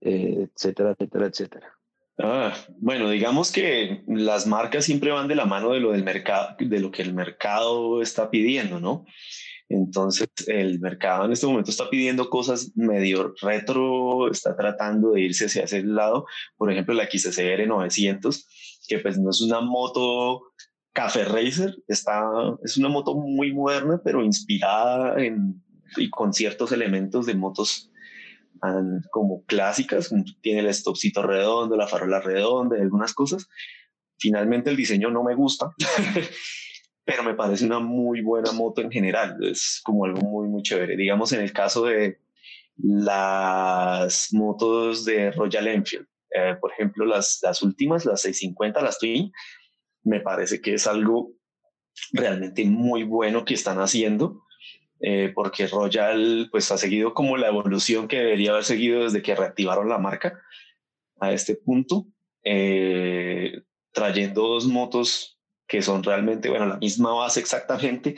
eh, 0.01 0.49
etcétera, 0.51 0.91
etcétera, 0.91 1.27
etcétera. 1.27 1.79
Ah, 2.19 2.53
bueno, 2.79 3.09
digamos 3.09 3.51
que 3.51 4.03
las 4.07 4.47
marcas 4.47 4.85
siempre 4.85 5.11
van 5.11 5.29
de 5.29 5.35
la 5.35 5.47
mano 5.47 5.73
de 5.73 5.81
lo 5.81 5.93
del 5.93 6.05
mercado, 6.05 6.57
de 6.59 6.81
lo 6.81 6.91
que 6.91 7.03
el 7.03 7.15
mercado 7.15 8.03
está 8.03 8.31
pidiendo, 8.31 8.81
¿no? 8.81 9.07
Entonces, 9.69 10.29
el 10.49 10.81
mercado 10.81 11.25
en 11.25 11.33
este 11.33 11.47
momento 11.47 11.71
está 11.71 11.89
pidiendo 11.89 12.29
cosas 12.29 12.73
medio 12.77 13.33
retro, 13.41 14.31
está 14.31 14.55
tratando 14.55 15.13
de 15.13 15.23
irse 15.23 15.47
hacia 15.47 15.65
ese 15.65 15.83
lado. 15.83 16.27
Por 16.59 16.71
ejemplo, 16.71 16.93
la 16.95 17.09
XSR 17.11 17.67
900, 17.67 18.81
que 18.87 18.99
pues 18.99 19.19
no 19.19 19.31
es 19.31 19.41
una 19.41 19.61
moto 19.63 20.53
Café 20.93 21.25
Racer 21.25 21.75
está, 21.89 22.23
es 22.63 22.77
una 22.77 22.89
moto 22.89 23.15
muy 23.15 23.53
moderna, 23.53 24.01
pero 24.05 24.23
inspirada 24.23 25.23
en, 25.23 25.63
y 25.97 26.11
con 26.11 26.33
ciertos 26.33 26.73
elementos 26.73 27.27
de 27.27 27.35
motos 27.35 27.93
como 29.11 29.45
clásicas, 29.45 30.15
tiene 30.41 30.61
el 30.61 30.73
stopcito 30.73 31.23
redondo, 31.23 31.77
la 31.77 31.89
farola 31.89 32.21
redonda 32.21 32.77
algunas 32.77 33.13
cosas. 33.13 33.49
Finalmente 34.19 34.71
el 34.71 34.77
diseño 34.77 35.11
no 35.11 35.25
me 35.25 35.35
gusta, 35.35 35.75
pero 37.05 37.25
me 37.25 37.35
parece 37.35 37.65
una 37.65 37.81
muy 37.81 38.21
buena 38.21 38.53
moto 38.53 38.81
en 38.81 38.91
general. 38.91 39.37
Es 39.43 39.81
como 39.83 40.05
algo 40.05 40.21
muy, 40.21 40.49
muy 40.49 40.63
chévere. 40.63 40.97
Digamos, 40.97 41.33
en 41.33 41.41
el 41.41 41.53
caso 41.53 41.87
de 41.87 42.21
las 42.77 44.29
motos 44.33 45.05
de 45.05 45.33
Royal 45.33 45.67
Enfield, 45.67 46.07
eh, 46.31 46.55
por 46.61 46.73
ejemplo, 46.73 47.05
las, 47.05 47.41
las 47.43 47.63
últimas, 47.63 48.05
las 48.05 48.23
650, 48.23 48.81
las 48.81 48.99
Twin, 48.99 49.33
me 50.05 50.21
parece 50.21 50.61
que 50.61 50.75
es 50.75 50.87
algo 50.87 51.33
realmente 52.13 52.65
muy 52.65 53.05
bueno 53.05 53.45
que 53.45 53.55
están 53.55 53.79
haciendo. 53.81 54.43
Eh, 55.05 55.33
porque 55.35 55.67
Royal 55.67 56.49
pues 56.53 56.71
ha 56.71 56.79
seguido 56.79 57.13
como 57.13 57.37
la 57.37 57.49
evolución 57.49 58.07
que 58.07 58.19
debería 58.19 58.53
haber 58.53 58.63
seguido 58.63 59.03
desde 59.03 59.21
que 59.21 59.35
reactivaron 59.35 59.89
la 59.89 59.99
marca 59.99 60.41
a 61.19 61.33
este 61.33 61.57
punto, 61.57 62.07
eh, 62.45 63.63
trayendo 63.93 64.43
dos 64.43 64.67
motos 64.67 65.41
que 65.67 65.83
son 65.83 66.05
realmente, 66.05 66.51
bueno, 66.51 66.67
la 66.67 66.77
misma 66.77 67.13
base 67.15 67.41
exactamente, 67.41 68.15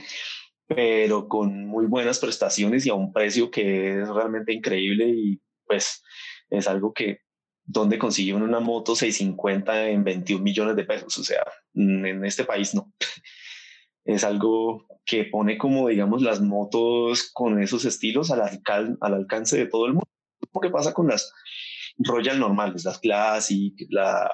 pero 0.66 1.26
con 1.26 1.66
muy 1.66 1.86
buenas 1.86 2.18
prestaciones 2.18 2.84
y 2.84 2.90
a 2.90 2.94
un 2.94 3.14
precio 3.14 3.50
que 3.50 4.02
es 4.02 4.08
realmente 4.08 4.52
increíble 4.52 5.08
y 5.08 5.40
pues 5.66 6.02
es 6.50 6.68
algo 6.68 6.92
que 6.92 7.20
donde 7.64 7.99
consigue 7.99 8.35
una 8.35 8.61
moto 8.61 8.94
650 8.94 9.88
en 9.88 10.04
21 10.04 10.42
millones 10.42 10.76
de 10.76 10.85
pesos, 10.85 11.16
o 11.18 11.25
sea, 11.25 11.42
en 11.75 12.25
este 12.25 12.44
país 12.44 12.75
no. 12.75 12.92
Es 14.06 14.23
algo 14.23 14.87
que 15.06 15.25
pone 15.25 15.56
como, 15.56 15.88
digamos, 15.88 16.21
las 16.21 16.42
motos 16.42 17.30
con 17.33 17.62
esos 17.62 17.87
estilos 17.87 18.30
al, 18.30 18.42
al 18.42 19.14
alcance 19.14 19.56
de 19.56 19.64
todo 19.64 19.87
el 19.87 19.94
mundo. 19.94 20.09
¿Qué 20.61 20.68
pasa 20.68 20.92
con 20.92 21.09
las 21.09 21.33
Royal 21.97 22.38
normales, 22.38 22.85
las 22.85 22.99
Classic, 22.99 23.75
la, 23.88 24.30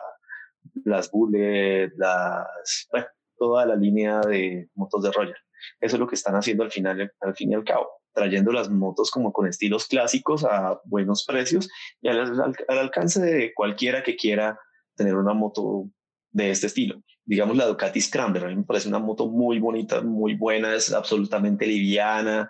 las 0.85 1.11
Bullet, 1.13 1.93
las, 1.97 2.89
bueno, 2.91 3.07
toda 3.39 3.65
la 3.65 3.77
línea 3.77 4.21
de 4.23 4.69
motos 4.75 5.05
de 5.05 5.13
Royal? 5.13 5.39
Eso 5.81 5.97
es 5.97 6.01
lo 6.01 6.07
que 6.07 6.17
están 6.17 6.35
haciendo 6.35 6.65
al 6.65 6.71
final, 6.71 7.13
al 7.21 7.35
fin 7.37 7.53
y 7.53 7.55
al 7.55 7.65
cabo, 7.65 7.89
trayendo 8.12 8.52
las 8.52 8.71
motos 8.71 9.11
como 9.11 9.33
con 9.33 9.47
estilos 9.47 9.87
clásicos 9.87 10.45
a 10.45 10.81
buenos 10.85 11.25
precios 11.25 11.69
y 12.00 12.09
al, 12.09 12.21
al, 12.69 12.79
alcance 12.79 13.21
de 13.21 13.52
cualquiera 13.55 14.02
que 14.02 14.17
quiera 14.17 14.59
tener 14.95 15.14
una 15.14 15.35
moto 15.35 15.88
de 16.31 16.50
este 16.50 16.67
estilo. 16.67 17.02
Digamos 17.25 17.57
la 17.57 17.67
Ducati 17.67 18.00
Scrambler, 18.00 18.45
a 18.45 18.49
mí 18.49 18.57
me 18.57 18.64
parece 18.64 18.88
una 18.88 18.99
moto 18.99 19.29
muy 19.29 19.59
bonita, 19.59 20.00
muy 20.00 20.35
buena, 20.35 20.75
es 20.75 20.93
absolutamente 20.93 21.67
liviana, 21.67 22.49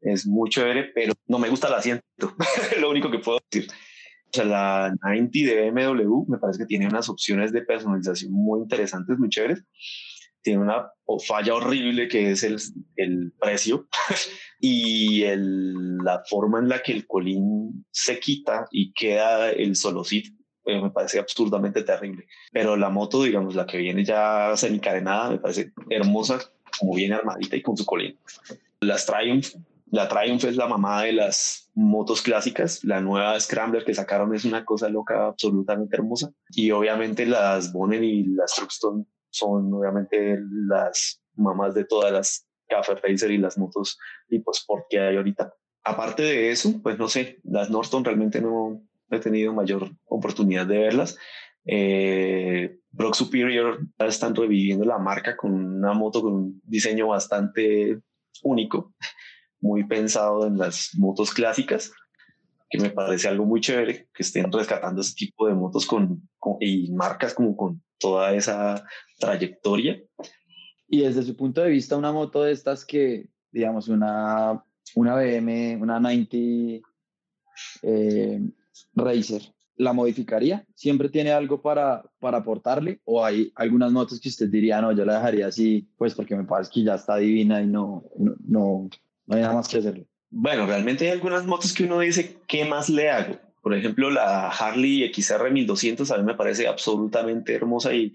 es 0.00 0.26
muy 0.26 0.50
chévere, 0.50 0.90
pero 0.94 1.12
no 1.26 1.38
me 1.38 1.48
gusta 1.48 1.68
el 1.68 1.74
asiento, 1.74 2.04
lo 2.80 2.90
único 2.90 3.10
que 3.10 3.18
puedo 3.18 3.38
decir. 3.50 3.70
O 4.32 4.32
sea, 4.32 4.44
la 4.44 4.94
90 5.02 5.38
de 5.40 5.70
BMW 5.70 6.24
me 6.28 6.38
parece 6.38 6.60
que 6.60 6.66
tiene 6.66 6.86
unas 6.86 7.08
opciones 7.08 7.52
de 7.52 7.62
personalización 7.62 8.32
muy 8.32 8.60
interesantes, 8.60 9.18
muy 9.18 9.28
chéveres 9.28 9.64
tiene 10.42 10.62
una 10.62 10.90
falla 11.26 11.54
horrible 11.54 12.08
que 12.08 12.30
es 12.30 12.42
el, 12.42 12.58
el 12.96 13.32
precio 13.38 13.88
y 14.60 15.22
el, 15.24 15.98
la 15.98 16.22
forma 16.28 16.58
en 16.58 16.68
la 16.68 16.82
que 16.82 16.92
el 16.92 17.06
colín 17.06 17.84
se 17.90 18.18
quita 18.20 18.66
y 18.70 18.92
queda 18.92 19.50
el 19.50 19.76
solocito 19.76 20.30
eh, 20.66 20.80
me 20.80 20.90
parece 20.90 21.18
absurdamente 21.18 21.82
terrible. 21.82 22.26
Pero 22.52 22.76
la 22.76 22.90
moto, 22.90 23.22
digamos, 23.22 23.54
la 23.54 23.66
que 23.66 23.78
viene 23.78 24.04
ya 24.04 24.52
semicarenada, 24.56 25.30
me 25.30 25.38
parece 25.38 25.72
hermosa, 25.88 26.38
como 26.78 26.94
viene 26.94 27.14
armadita 27.14 27.56
y 27.56 27.62
con 27.62 27.76
su 27.76 27.84
colín. 27.84 28.18
Las 28.80 29.06
Triumph, 29.06 29.54
la 29.90 30.06
Triumph 30.06 30.44
es 30.44 30.56
la 30.56 30.68
mamá 30.68 31.02
de 31.02 31.12
las 31.14 31.70
motos 31.74 32.22
clásicas. 32.22 32.84
La 32.84 33.00
nueva 33.00 33.38
Scrambler 33.40 33.84
que 33.84 33.94
sacaron 33.94 34.34
es 34.34 34.44
una 34.44 34.64
cosa 34.64 34.88
loca, 34.88 35.26
absolutamente 35.26 35.96
hermosa. 35.96 36.30
Y 36.50 36.70
obviamente 36.70 37.26
las 37.26 37.72
Bonnet 37.72 38.02
y 38.02 38.24
las 38.24 38.54
Truxton 38.54 39.06
son 39.30 39.72
obviamente 39.72 40.38
las 40.68 41.22
mamás 41.34 41.74
de 41.74 41.84
todas 41.84 42.12
las 42.12 42.46
Café 42.68 42.94
Racer 42.94 43.30
y 43.32 43.38
las 43.38 43.58
motos 43.58 43.98
tipo 44.28 44.52
Sport 44.52 44.84
que 44.88 45.00
hay 45.00 45.16
ahorita. 45.16 45.52
Aparte 45.84 46.22
de 46.22 46.50
eso, 46.50 46.80
pues 46.82 46.98
no 46.98 47.08
sé, 47.08 47.40
las 47.42 47.70
Norton 47.70 48.04
realmente 48.04 48.40
no 48.40 48.82
he 49.10 49.18
tenido 49.18 49.52
mayor 49.52 49.90
oportunidad 50.06 50.66
de 50.66 50.78
verlas. 50.78 51.16
Eh, 51.64 52.78
Brock 52.90 53.14
Superior 53.14 53.80
están 53.98 54.34
reviviendo 54.34 54.84
la 54.84 54.98
marca 54.98 55.36
con 55.36 55.52
una 55.52 55.92
moto 55.92 56.22
con 56.22 56.32
un 56.32 56.62
diseño 56.64 57.08
bastante 57.08 58.00
único, 58.42 58.94
muy 59.60 59.84
pensado 59.84 60.46
en 60.46 60.58
las 60.58 60.90
motos 60.96 61.32
clásicas, 61.32 61.92
que 62.70 62.78
me 62.78 62.90
parece 62.90 63.28
algo 63.28 63.44
muy 63.44 63.60
chévere 63.60 64.08
que 64.14 64.22
estén 64.22 64.50
rescatando 64.50 65.00
ese 65.00 65.14
tipo 65.14 65.48
de 65.48 65.54
motos 65.54 65.86
con, 65.86 66.28
con 66.38 66.56
y 66.60 66.90
marcas 66.92 67.34
como 67.34 67.56
con 67.56 67.82
toda 68.00 68.34
esa 68.34 68.84
trayectoria. 69.18 70.02
Y 70.88 71.02
desde 71.02 71.22
su 71.22 71.36
punto 71.36 71.60
de 71.60 71.70
vista, 71.70 71.96
una 71.96 72.12
moto 72.12 72.42
de 72.42 72.52
estas 72.52 72.84
que, 72.84 73.28
digamos, 73.52 73.86
una, 73.86 74.64
una 74.96 75.14
BM, 75.14 75.76
una 75.80 76.00
90 76.00 76.36
eh, 77.82 78.40
Racer, 78.94 79.42
¿la 79.76 79.92
modificaría? 79.92 80.66
¿Siempre 80.74 81.08
tiene 81.08 81.30
algo 81.30 81.62
para, 81.62 82.02
para 82.18 82.38
aportarle? 82.38 83.00
¿O 83.04 83.24
hay 83.24 83.52
algunas 83.54 83.92
motos 83.92 84.20
que 84.20 84.28
usted 84.28 84.48
diría, 84.48 84.80
no, 84.80 84.92
yo 84.92 85.04
la 85.04 85.14
dejaría 85.14 85.46
así, 85.46 85.88
pues 85.96 86.14
porque 86.14 86.34
me 86.34 86.44
parece 86.44 86.70
que 86.74 86.82
ya 86.82 86.94
está 86.96 87.16
divina 87.16 87.62
y 87.62 87.66
no, 87.66 88.04
no, 88.18 88.34
no, 88.40 88.90
no 89.26 89.36
hay 89.36 89.42
nada 89.42 89.54
más 89.54 89.68
que 89.68 89.78
hacerle? 89.78 90.08
Bueno, 90.28 90.66
realmente 90.66 91.06
hay 91.06 91.12
algunas 91.12 91.46
motos 91.46 91.72
que 91.72 91.84
uno 91.84 92.00
dice, 92.00 92.38
¿qué 92.46 92.64
más 92.64 92.88
le 92.88 93.10
hago? 93.10 93.38
Por 93.60 93.74
ejemplo, 93.74 94.10
la 94.10 94.48
Harley 94.48 95.12
XR 95.12 95.50
1200 95.50 96.10
a 96.10 96.18
mí 96.18 96.24
me 96.24 96.34
parece 96.34 96.66
absolutamente 96.66 97.54
hermosa 97.54 97.92
y 97.94 98.12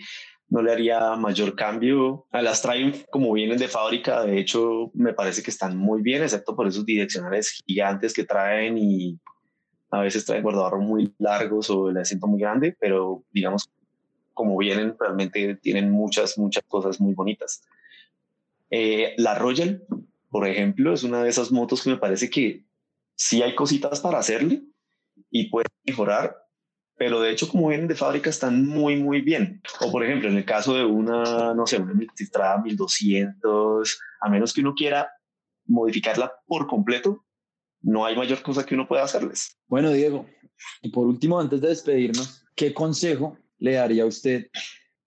no 0.49 0.61
le 0.61 0.71
haría 0.71 1.15
mayor 1.15 1.55
cambio. 1.55 2.27
A 2.31 2.41
las 2.41 2.61
Triumph, 2.61 3.03
como 3.09 3.31
vienen 3.33 3.57
de 3.57 3.67
fábrica, 3.67 4.23
de 4.23 4.39
hecho, 4.39 4.91
me 4.93 5.13
parece 5.13 5.43
que 5.43 5.51
están 5.51 5.77
muy 5.77 6.01
bien, 6.01 6.23
excepto 6.23 6.55
por 6.55 6.67
esos 6.67 6.85
direccionales 6.85 7.61
gigantes 7.65 8.13
que 8.13 8.23
traen 8.23 8.77
y 8.77 9.19
a 9.91 10.01
veces 10.01 10.25
traen 10.25 10.43
guardadores 10.43 10.85
muy 10.85 11.13
largos 11.19 11.69
o 11.69 11.89
el 11.89 11.97
asiento 11.97 12.27
muy 12.27 12.39
grande, 12.39 12.75
pero 12.79 13.23
digamos, 13.31 13.69
como 14.33 14.57
vienen, 14.57 14.95
realmente 14.99 15.55
tienen 15.55 15.91
muchas, 15.91 16.37
muchas 16.37 16.63
cosas 16.67 16.99
muy 16.99 17.13
bonitas. 17.13 17.61
Eh, 18.69 19.13
la 19.17 19.35
Royal, 19.35 19.83
por 20.29 20.47
ejemplo, 20.47 20.93
es 20.93 21.03
una 21.03 21.23
de 21.23 21.29
esas 21.29 21.51
motos 21.51 21.83
que 21.83 21.91
me 21.91 21.97
parece 21.97 22.29
que 22.29 22.65
sí 23.15 23.41
hay 23.41 23.55
cositas 23.55 24.01
para 24.01 24.19
hacerle, 24.19 24.63
y 25.29 25.49
puede 25.49 25.67
mejorar, 25.85 26.35
pero 26.97 27.19
de 27.19 27.31
hecho 27.31 27.47
como 27.47 27.69
vienen 27.69 27.87
de 27.87 27.95
fábrica 27.95 28.29
están 28.29 28.65
muy, 28.65 28.95
muy 28.95 29.21
bien. 29.21 29.61
O 29.81 29.91
por 29.91 30.03
ejemplo, 30.03 30.29
en 30.29 30.37
el 30.37 30.45
caso 30.45 30.73
de 30.73 30.85
una, 30.85 31.53
no 31.53 31.67
sé, 31.67 31.77
una 31.77 31.93
Multistrada 31.93 32.61
1200, 32.61 33.99
a 34.21 34.29
menos 34.29 34.53
que 34.53 34.61
uno 34.61 34.73
quiera 34.73 35.09
modificarla 35.65 36.31
por 36.45 36.67
completo, 36.67 37.25
no 37.81 38.05
hay 38.05 38.15
mayor 38.15 38.41
cosa 38.41 38.65
que 38.65 38.75
uno 38.75 38.87
pueda 38.87 39.03
hacerles. 39.03 39.57
Bueno, 39.67 39.91
Diego, 39.91 40.25
y 40.81 40.89
por 40.89 41.07
último, 41.07 41.39
antes 41.39 41.61
de 41.61 41.69
despedirnos, 41.69 42.45
¿qué 42.55 42.73
consejo 42.73 43.37
le 43.59 43.73
daría 43.73 44.05
usted 44.05 44.47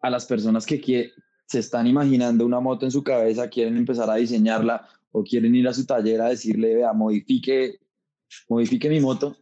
a 0.01 0.11
las 0.11 0.27
personas 0.27 0.67
que 0.67 1.13
se 1.47 1.59
están 1.59 1.87
imaginando 1.87 2.45
una 2.45 2.61
moto 2.61 2.85
en 2.85 2.93
su 2.93 3.03
cabeza, 3.03 3.49
quieren 3.49 3.77
empezar 3.77 4.11
a 4.11 4.17
diseñarla 4.17 4.87
o 5.11 5.25
quieren 5.25 5.55
ir 5.55 5.67
a 5.67 5.73
su 5.73 5.87
taller 5.87 6.21
a 6.21 6.29
decirle, 6.29 6.77
vea, 6.77 6.93
modifique, 6.93 7.81
modifique 8.49 8.89
mi 8.89 9.01
moto 9.01 9.37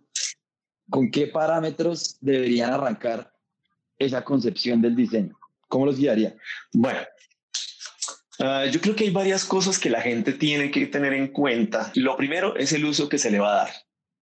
¿con 0.90 1.10
qué 1.10 1.26
parámetros 1.26 2.16
deberían 2.20 2.72
arrancar 2.72 3.32
esa 3.98 4.22
concepción 4.24 4.80
del 4.80 4.96
diseño? 4.96 5.38
¿Cómo 5.68 5.86
los 5.86 5.98
guiaría? 5.98 6.36
Bueno, 6.72 7.00
ah, 8.38 8.66
yo 8.66 8.80
creo 8.80 8.94
que 8.94 9.04
hay 9.04 9.10
varias 9.10 9.44
cosas 9.44 9.78
que 9.78 9.90
la 9.90 10.00
gente 10.00 10.32
tiene 10.32 10.70
que 10.70 10.86
tener 10.86 11.12
en 11.12 11.28
cuenta. 11.28 11.90
Lo 11.94 12.16
primero 12.16 12.56
es 12.56 12.72
el 12.72 12.84
uso 12.84 13.08
que 13.08 13.18
se 13.18 13.30
le 13.30 13.40
va 13.40 13.52
a 13.52 13.64
dar. 13.64 13.70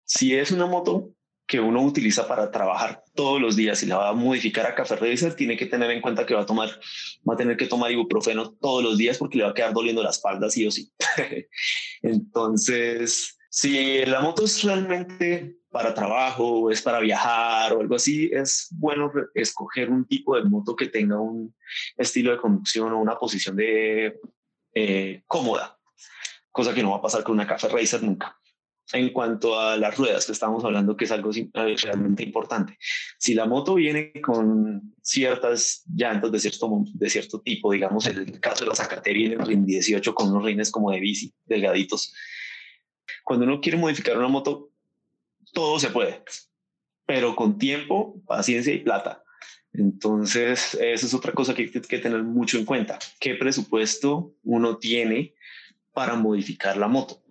Si 0.05 0.35
es 0.35 0.50
una 0.50 0.67
moto 0.67 1.12
que 1.47 1.61
uno 1.61 1.83
utiliza 1.83 2.29
para 2.29 2.50
trabajar 2.50 3.03
todos 3.15 3.41
los 3.41 3.57
días 3.57 3.83
y 3.83 3.87
la 3.87 3.97
va 3.97 4.09
a 4.11 4.12
modificar 4.12 4.67
a 4.67 4.75
café 4.75 4.97
racer, 4.97 5.35
tiene 5.35 5.57
que 5.57 5.65
tener 5.65 5.91
en 5.91 6.03
cuenta 6.03 6.27
que 6.27 6.35
va 6.35 6.43
a 6.43 6.47
tomar, 6.47 6.69
va 7.29 7.35
a 7.35 7.37
tener 7.37 7.57
que 7.57 7.67
tomar 7.67 7.91
ibuprofeno 7.91 8.53
todos 8.61 8.85
los 8.85 8.99
días 8.99 9.17
porque 9.17 9.38
le 9.38 9.45
va 9.45 9.50
a 9.50 9.55
quedar 9.55 9.73
doliendo 9.73 10.03
la 10.03 10.11
espalda 10.11 10.50
sí 10.50 10.67
o 10.67 10.71
sí. 10.71 10.93
Entonces, 12.03 13.38
si 13.49 14.05
la 14.05 14.21
moto 14.21 14.45
es 14.45 14.62
realmente 14.62 15.58
para 15.71 15.95
trabajo 15.95 16.45
o 16.45 16.71
es 16.71 16.83
para 16.83 17.01
viajar 17.01 17.73
o 17.73 17.81
algo 17.81 17.95
así, 17.95 18.31
es 18.33 18.69
bueno 18.71 19.13
escoger 19.35 19.91
un 19.91 20.07
tipo 20.07 20.37
de 20.37 20.45
moto 20.45 20.75
que 20.75 20.89
tenga 20.89 21.21
un 21.21 21.55
estilo 21.97 22.31
de 22.31 22.39
conducción 22.39 22.93
o 22.93 23.01
una 23.01 23.19
posición 23.19 23.57
de 23.57 24.19
eh, 24.75 25.23
cómoda, 25.27 25.79
cosa 26.51 26.75
que 26.75 26.83
no 26.83 26.91
va 26.91 26.97
a 26.97 27.03
pasar 27.03 27.23
con 27.23 27.35
una 27.35 27.47
Café 27.47 27.69
Racer 27.69 28.03
nunca. 28.03 28.37
En 28.95 29.13
cuanto 29.13 29.61
a 29.61 29.77
las 29.77 29.99
ruedas 29.99 30.25
que 30.25 30.33
estamos 30.33 30.65
hablando, 30.65 30.97
que 30.97 31.05
es 31.05 31.13
algo 31.13 31.31
eh, 31.31 31.77
realmente 31.83 32.23
importante. 32.23 32.79
Si 33.19 33.35
la 33.35 33.45
moto 33.45 33.75
viene 33.75 34.13
con 34.23 34.95
ciertas 35.03 35.83
llantas 35.95 36.33
de 36.33 36.41
cierto, 36.41 36.85
de 36.95 37.11
cierto 37.11 37.43
tipo, 37.43 37.71
digamos, 37.71 38.07
el 38.07 38.41
caso 38.41 38.65
de 38.65 38.71
la 38.71 38.75
Zacateri 38.75 39.27
en 39.27 39.33
el 39.33 39.47
RIN 39.47 39.67
18 39.67 40.15
con 40.15 40.31
unos 40.31 40.43
rines 40.43 40.71
como 40.71 40.91
de 40.91 41.01
bici, 41.01 41.35
delgaditos, 41.45 42.15
cuando 43.25 43.45
uno 43.45 43.61
quiere 43.61 43.77
modificar 43.77 44.17
una 44.17 44.29
moto, 44.29 44.71
todo 45.52 45.78
se 45.78 45.90
puede, 45.90 46.23
pero 47.07 47.37
con 47.37 47.59
tiempo, 47.59 48.21
paciencia 48.26 48.73
y 48.73 48.78
plata. 48.78 49.23
Entonces, 49.73 50.75
eso 50.81 51.07
es 51.07 51.14
otra 51.14 51.33
cosa 51.33 51.55
que 51.55 51.62
hay 51.62 51.71
que 51.71 51.99
tener 51.99 52.23
mucho 52.23 52.59
en 52.59 52.64
cuenta. 52.64 52.99
¿Qué 53.21 53.35
presupuesto 53.35 54.35
uno 54.43 54.78
tiene 54.78 55.35
para 55.93 56.14
modificar 56.14 56.76
la 56.76 56.88
moto? 56.88 57.23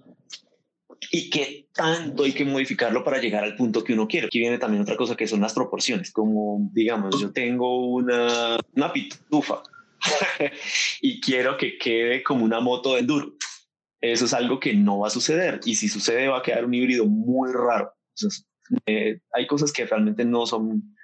y 1.12 1.30
qué 1.30 1.68
tanto 1.74 2.24
hay 2.24 2.34
que 2.34 2.46
modificarlo 2.46 3.04
para 3.04 3.20
llegar 3.20 3.44
al 3.44 3.56
punto 3.56 3.84
que 3.84 3.94
uno 3.94 4.08
quiere. 4.08 4.28
Aquí 4.28 4.40
viene 4.40 4.58
también 4.58 4.82
otra 4.82 4.98
cosa 4.98 5.16
que 5.16 5.28
son 5.28 5.42
las 5.42 5.54
proporciones, 5.54 6.12
como 6.12 6.70
digamos, 6.74 7.20
yo 7.20 7.32
tengo 7.32 7.88
una, 7.88 8.58
una 8.76 8.94
pitufa 8.94 9.62
y 11.02 11.22
quiero 11.22 11.58
que 11.58 11.78
quede 11.78 12.24
como 12.24 12.46
una 12.46 12.60
moto 12.60 12.94
de 12.94 13.02
enduro. 13.02 13.34
Eso 14.02 14.26
es 14.26 14.34
algo 14.34 14.60
que 14.60 14.74
no 14.74 15.00
va 15.00 15.08
a 15.08 15.12
suceder 15.12 15.60
y 15.66 15.76
si 15.76 15.88
sucede 15.88 16.28
va 16.28 16.40
a 16.40 16.44
quedar 16.44 16.66
un 16.66 16.74
híbrido 16.74 17.06
muy 17.06 17.52
raro. 17.52 17.94
Eh, 18.86 19.20
hay 19.32 19.48
cosas 19.48 19.72
que 19.72 19.86
realmente 19.86 20.26
no 20.26 20.46
son 20.46 20.96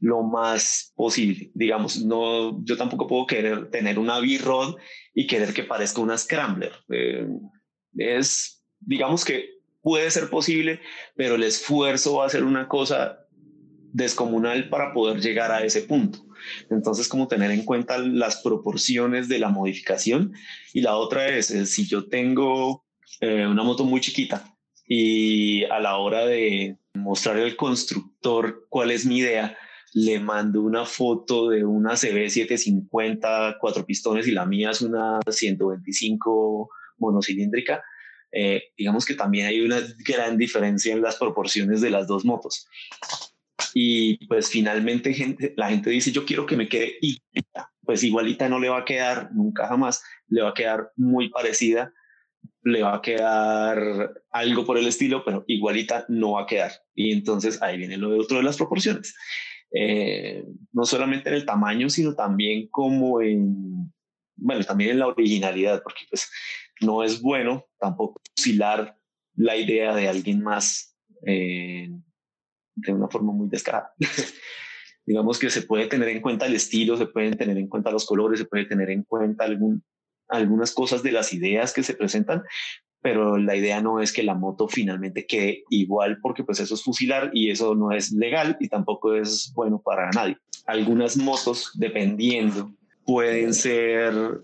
lo 0.00 0.22
más 0.22 0.92
posible. 0.94 1.50
Digamos, 1.54 2.04
no, 2.04 2.62
yo 2.64 2.76
tampoco 2.76 3.06
puedo 3.06 3.26
querer 3.26 3.70
tener 3.70 3.98
una 3.98 4.20
B-Rod 4.20 4.76
y 5.14 5.26
querer 5.26 5.54
que 5.54 5.64
parezca 5.64 6.00
una 6.00 6.18
Scrambler. 6.18 6.72
Eh, 6.90 7.26
es 7.96 8.62
digamos 8.80 9.24
que 9.24 9.56
puede 9.82 10.10
ser 10.10 10.28
posible, 10.28 10.80
pero 11.14 11.36
el 11.36 11.42
esfuerzo 11.42 12.16
va 12.16 12.26
a 12.26 12.30
ser 12.30 12.44
una 12.44 12.68
cosa 12.68 13.20
descomunal 13.92 14.68
para 14.68 14.92
poder 14.92 15.20
llegar 15.20 15.50
a 15.52 15.64
ese 15.64 15.82
punto. 15.82 16.26
Entonces, 16.70 17.08
como 17.08 17.28
tener 17.28 17.50
en 17.50 17.64
cuenta 17.64 17.98
las 17.98 18.42
proporciones 18.42 19.28
de 19.28 19.38
la 19.38 19.48
modificación. 19.48 20.34
Y 20.74 20.82
la 20.82 20.96
otra 20.96 21.28
es, 21.28 21.46
si 21.46 21.86
yo 21.86 22.08
tengo 22.08 22.84
eh, 23.20 23.46
una 23.46 23.62
moto 23.62 23.84
muy 23.84 24.00
chiquita 24.00 24.55
y 24.86 25.64
a 25.64 25.80
la 25.80 25.96
hora 25.96 26.26
de 26.26 26.78
mostrar 26.94 27.36
al 27.36 27.56
constructor 27.56 28.66
cuál 28.68 28.90
es 28.90 29.04
mi 29.06 29.18
idea, 29.18 29.56
le 29.92 30.20
mando 30.20 30.62
una 30.62 30.84
foto 30.84 31.48
de 31.48 31.64
una 31.64 31.92
CB750 31.92 33.56
cuatro 33.60 33.86
pistones 33.86 34.28
y 34.28 34.32
la 34.32 34.46
mía 34.46 34.70
es 34.70 34.82
una 34.82 35.20
125 35.28 36.68
monocilíndrica, 36.98 37.82
eh, 38.32 38.64
digamos 38.76 39.06
que 39.06 39.14
también 39.14 39.46
hay 39.46 39.60
una 39.60 39.80
gran 40.06 40.36
diferencia 40.36 40.92
en 40.92 41.02
las 41.02 41.16
proporciones 41.16 41.80
de 41.80 41.90
las 41.90 42.06
dos 42.06 42.24
motos. 42.24 42.68
Y 43.72 44.26
pues 44.26 44.50
finalmente 44.50 45.12
gente, 45.14 45.54
la 45.56 45.68
gente 45.68 45.90
dice, 45.90 46.12
yo 46.12 46.24
quiero 46.24 46.46
que 46.46 46.56
me 46.56 46.68
quede 46.68 46.98
igualita. 47.00 47.72
Pues 47.82 48.02
igualita 48.02 48.48
no 48.48 48.58
le 48.58 48.68
va 48.68 48.80
a 48.80 48.84
quedar 48.84 49.30
nunca 49.32 49.68
jamás, 49.68 50.02
le 50.28 50.42
va 50.42 50.50
a 50.50 50.54
quedar 50.54 50.92
muy 50.96 51.30
parecida, 51.30 51.92
le 52.62 52.82
va 52.82 52.96
a 52.96 53.02
quedar 53.02 54.14
algo 54.30 54.64
por 54.64 54.78
el 54.78 54.86
estilo, 54.86 55.24
pero 55.24 55.44
igualita 55.46 56.04
no 56.08 56.32
va 56.32 56.42
a 56.42 56.46
quedar. 56.46 56.72
Y 56.94 57.12
entonces 57.12 57.60
ahí 57.62 57.78
viene 57.78 57.96
lo 57.96 58.10
de 58.10 58.20
otro 58.20 58.38
de 58.38 58.42
las 58.42 58.56
proporciones. 58.56 59.14
Eh, 59.72 60.44
no 60.72 60.84
solamente 60.84 61.28
en 61.28 61.34
el 61.34 61.44
tamaño, 61.44 61.88
sino 61.90 62.14
también 62.14 62.68
como 62.68 63.20
en, 63.20 63.92
bueno, 64.36 64.64
también 64.64 64.90
en 64.90 65.00
la 65.00 65.08
originalidad, 65.08 65.82
porque 65.82 66.02
pues 66.08 66.30
no 66.80 67.02
es 67.02 67.20
bueno 67.20 67.66
tampoco 67.78 68.20
fusilar 68.36 68.96
la 69.34 69.56
idea 69.56 69.94
de 69.94 70.08
alguien 70.08 70.42
más 70.42 70.96
eh, 71.26 71.90
de 72.74 72.92
una 72.92 73.08
forma 73.08 73.32
muy 73.32 73.48
descarada. 73.48 73.94
Digamos 75.06 75.38
que 75.38 75.50
se 75.50 75.62
puede 75.62 75.86
tener 75.86 76.08
en 76.08 76.20
cuenta 76.20 76.46
el 76.46 76.54
estilo, 76.54 76.96
se 76.96 77.06
pueden 77.06 77.36
tener 77.36 77.56
en 77.58 77.68
cuenta 77.68 77.90
los 77.90 78.06
colores, 78.06 78.40
se 78.40 78.46
puede 78.46 78.64
tener 78.64 78.90
en 78.90 79.04
cuenta 79.04 79.44
algún, 79.44 79.84
algunas 80.28 80.72
cosas 80.72 81.02
de 81.02 81.12
las 81.12 81.32
ideas 81.32 81.72
que 81.72 81.82
se 81.82 81.94
presentan, 81.94 82.42
pero 83.02 83.38
la 83.38 83.54
idea 83.54 83.80
no 83.80 84.00
es 84.00 84.12
que 84.12 84.22
la 84.22 84.34
moto 84.34 84.68
finalmente 84.68 85.26
quede 85.26 85.62
igual 85.70 86.18
porque 86.20 86.42
pues 86.42 86.58
eso 86.60 86.74
es 86.74 86.82
fusilar 86.82 87.30
y 87.32 87.50
eso 87.50 87.74
no 87.74 87.92
es 87.92 88.10
legal 88.10 88.56
y 88.58 88.68
tampoco 88.68 89.14
es 89.14 89.52
bueno 89.54 89.80
para 89.80 90.10
nadie. 90.10 90.36
Algunas 90.66 91.16
motos, 91.16 91.70
dependiendo, 91.74 92.72
pueden 93.04 93.54
ser 93.54 94.42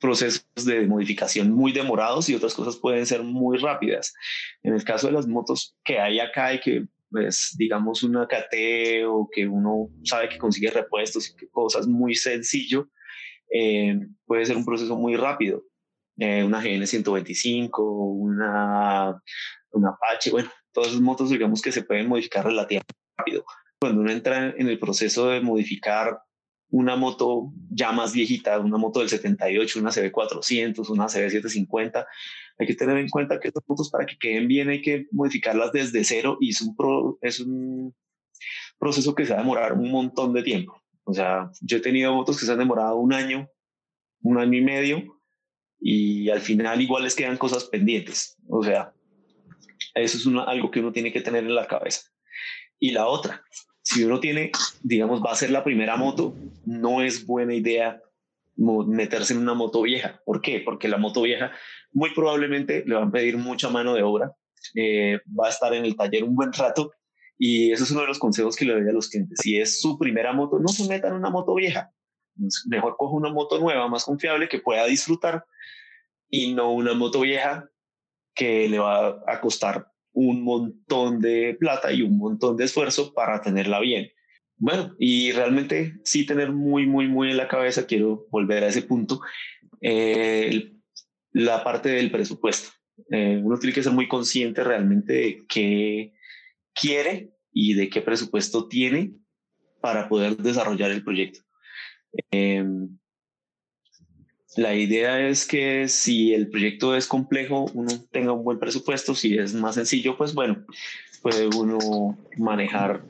procesos 0.00 0.44
de 0.64 0.86
modificación 0.86 1.52
muy 1.52 1.72
demorados 1.72 2.28
y 2.28 2.34
otras 2.34 2.54
cosas 2.54 2.76
pueden 2.76 3.06
ser 3.06 3.22
muy 3.22 3.58
rápidas. 3.58 4.12
En 4.62 4.74
el 4.74 4.82
caso 4.84 5.08
de 5.08 5.12
las 5.12 5.28
motos 5.28 5.76
que 5.84 6.00
hay 6.00 6.18
acá 6.18 6.54
y 6.54 6.60
que 6.60 6.86
pues 7.10 7.54
digamos 7.58 8.02
una 8.02 8.26
KT 8.26 9.04
o 9.06 9.28
que 9.30 9.46
uno 9.46 9.90
sabe 10.02 10.30
que 10.30 10.38
consigue 10.38 10.70
repuestos 10.70 11.28
y 11.28 11.36
que 11.36 11.48
cosas 11.48 11.86
muy 11.86 12.14
sencillo, 12.14 12.88
eh, 13.52 13.98
puede 14.26 14.46
ser 14.46 14.56
un 14.56 14.64
proceso 14.64 14.96
muy 14.96 15.16
rápido. 15.16 15.62
Eh, 16.18 16.44
una 16.44 16.60
GN 16.60 16.86
125, 16.86 17.82
una, 17.82 19.20
una 19.70 19.88
Apache, 19.88 20.30
bueno, 20.30 20.50
todas 20.72 20.90
esas 20.90 21.00
motos 21.00 21.30
digamos 21.30 21.62
que 21.62 21.72
se 21.72 21.84
pueden 21.84 22.08
modificar 22.08 22.44
relativamente 22.44 22.94
rápido. 23.16 23.44
Cuando 23.80 24.00
uno 24.02 24.12
entra 24.12 24.50
en 24.50 24.68
el 24.68 24.78
proceso 24.78 25.28
de 25.28 25.40
modificar 25.40 26.20
una 26.72 26.96
moto 26.96 27.52
ya 27.70 27.92
más 27.92 28.12
viejita, 28.12 28.58
una 28.58 28.78
moto 28.78 29.00
del 29.00 29.08
78, 29.08 29.78
una 29.78 29.90
CB400, 29.90 30.88
una 30.88 31.06
CB750. 31.06 32.06
Hay 32.58 32.66
que 32.66 32.74
tener 32.74 32.96
en 32.96 33.08
cuenta 33.08 33.38
que 33.38 33.48
estas 33.48 33.64
motos 33.66 33.90
para 33.90 34.06
que 34.06 34.16
queden 34.16 34.48
bien 34.48 34.70
hay 34.70 34.80
que 34.80 35.06
modificarlas 35.12 35.72
desde 35.72 36.02
cero 36.04 36.38
y 36.40 36.50
es 36.50 36.60
un, 36.62 36.74
es 37.20 37.40
un 37.40 37.94
proceso 38.78 39.14
que 39.14 39.26
se 39.26 39.32
va 39.32 39.40
a 39.40 39.42
demorar 39.42 39.74
un 39.74 39.90
montón 39.90 40.32
de 40.32 40.42
tiempo. 40.42 40.81
O 41.04 41.12
sea, 41.12 41.50
yo 41.60 41.78
he 41.78 41.80
tenido 41.80 42.14
motos 42.14 42.38
que 42.38 42.46
se 42.46 42.52
han 42.52 42.58
demorado 42.58 42.96
un 42.96 43.12
año, 43.12 43.48
un 44.22 44.38
año 44.38 44.58
y 44.58 44.62
medio 44.62 45.20
y 45.80 46.30
al 46.30 46.40
final 46.40 46.80
igual 46.80 47.02
les 47.02 47.16
quedan 47.16 47.36
cosas 47.36 47.64
pendientes. 47.64 48.36
O 48.48 48.62
sea, 48.62 48.92
eso 49.94 50.16
es 50.16 50.46
algo 50.46 50.70
que 50.70 50.80
uno 50.80 50.92
tiene 50.92 51.12
que 51.12 51.20
tener 51.20 51.44
en 51.44 51.54
la 51.54 51.66
cabeza. 51.66 52.02
Y 52.78 52.92
la 52.92 53.06
otra, 53.06 53.42
si 53.82 54.04
uno 54.04 54.20
tiene, 54.20 54.52
digamos, 54.82 55.22
va 55.22 55.32
a 55.32 55.36
ser 55.36 55.50
la 55.50 55.64
primera 55.64 55.96
moto, 55.96 56.34
no 56.64 57.02
es 57.02 57.26
buena 57.26 57.54
idea 57.54 58.00
meterse 58.56 59.34
en 59.34 59.40
una 59.40 59.54
moto 59.54 59.82
vieja. 59.82 60.20
¿Por 60.24 60.40
qué? 60.40 60.60
Porque 60.60 60.88
la 60.88 60.98
moto 60.98 61.22
vieja 61.22 61.52
muy 61.92 62.10
probablemente 62.14 62.84
le 62.86 62.94
van 62.94 63.08
a 63.08 63.12
pedir 63.12 63.36
mucha 63.36 63.68
mano 63.68 63.94
de 63.94 64.02
obra, 64.02 64.32
eh, 64.74 65.20
va 65.38 65.46
a 65.46 65.50
estar 65.50 65.74
en 65.74 65.84
el 65.84 65.96
taller 65.96 66.24
un 66.24 66.34
buen 66.34 66.52
rato 66.52 66.92
y 67.44 67.72
eso 67.72 67.82
es 67.82 67.90
uno 67.90 68.02
de 68.02 68.06
los 68.06 68.20
consejos 68.20 68.54
que 68.54 68.64
le 68.64 68.72
doy 68.72 68.88
a 68.88 68.92
los 68.92 69.08
clientes. 69.08 69.40
Si 69.42 69.58
es 69.58 69.80
su 69.80 69.98
primera 69.98 70.32
moto, 70.32 70.60
no 70.60 70.68
se 70.68 70.86
metan 70.86 71.10
en 71.10 71.16
una 71.16 71.30
moto 71.30 71.56
vieja. 71.56 71.92
Mejor 72.68 72.94
coja 72.96 73.16
una 73.16 73.32
moto 73.32 73.58
nueva, 73.58 73.88
más 73.88 74.04
confiable, 74.04 74.48
que 74.48 74.60
pueda 74.60 74.86
disfrutar 74.86 75.44
y 76.30 76.54
no 76.54 76.72
una 76.72 76.94
moto 76.94 77.22
vieja 77.22 77.68
que 78.32 78.68
le 78.68 78.78
va 78.78 79.24
a 79.26 79.40
costar 79.40 79.88
un 80.12 80.44
montón 80.44 81.18
de 81.18 81.56
plata 81.58 81.92
y 81.92 82.02
un 82.02 82.16
montón 82.16 82.56
de 82.56 82.66
esfuerzo 82.66 83.12
para 83.12 83.40
tenerla 83.40 83.80
bien. 83.80 84.12
Bueno, 84.56 84.94
y 85.00 85.32
realmente 85.32 85.94
sí 86.04 86.24
tener 86.24 86.52
muy, 86.52 86.86
muy, 86.86 87.08
muy 87.08 87.32
en 87.32 87.38
la 87.38 87.48
cabeza, 87.48 87.88
quiero 87.88 88.24
volver 88.30 88.62
a 88.62 88.68
ese 88.68 88.82
punto, 88.82 89.20
eh, 89.80 90.74
la 91.32 91.64
parte 91.64 91.88
del 91.88 92.12
presupuesto. 92.12 92.70
Eh, 93.10 93.40
uno 93.42 93.58
tiene 93.58 93.74
que 93.74 93.82
ser 93.82 93.92
muy 93.92 94.06
consciente 94.06 94.62
realmente 94.62 95.12
de 95.12 95.44
qué 95.48 96.12
quiere 96.74 97.32
y 97.52 97.74
de 97.74 97.88
qué 97.88 98.00
presupuesto 98.00 98.68
tiene 98.68 99.14
para 99.80 100.08
poder 100.08 100.36
desarrollar 100.36 100.90
el 100.90 101.04
proyecto. 101.04 101.40
Eh, 102.30 102.64
la 104.56 104.74
idea 104.74 105.26
es 105.28 105.46
que 105.46 105.88
si 105.88 106.34
el 106.34 106.50
proyecto 106.50 106.94
es 106.94 107.06
complejo, 107.06 107.70
uno 107.72 107.90
tenga 108.10 108.32
un 108.32 108.44
buen 108.44 108.58
presupuesto. 108.58 109.14
Si 109.14 109.36
es 109.38 109.54
más 109.54 109.76
sencillo, 109.76 110.16
pues 110.16 110.34
bueno, 110.34 110.64
puede 111.22 111.46
uno 111.46 112.18
manejar 112.36 113.02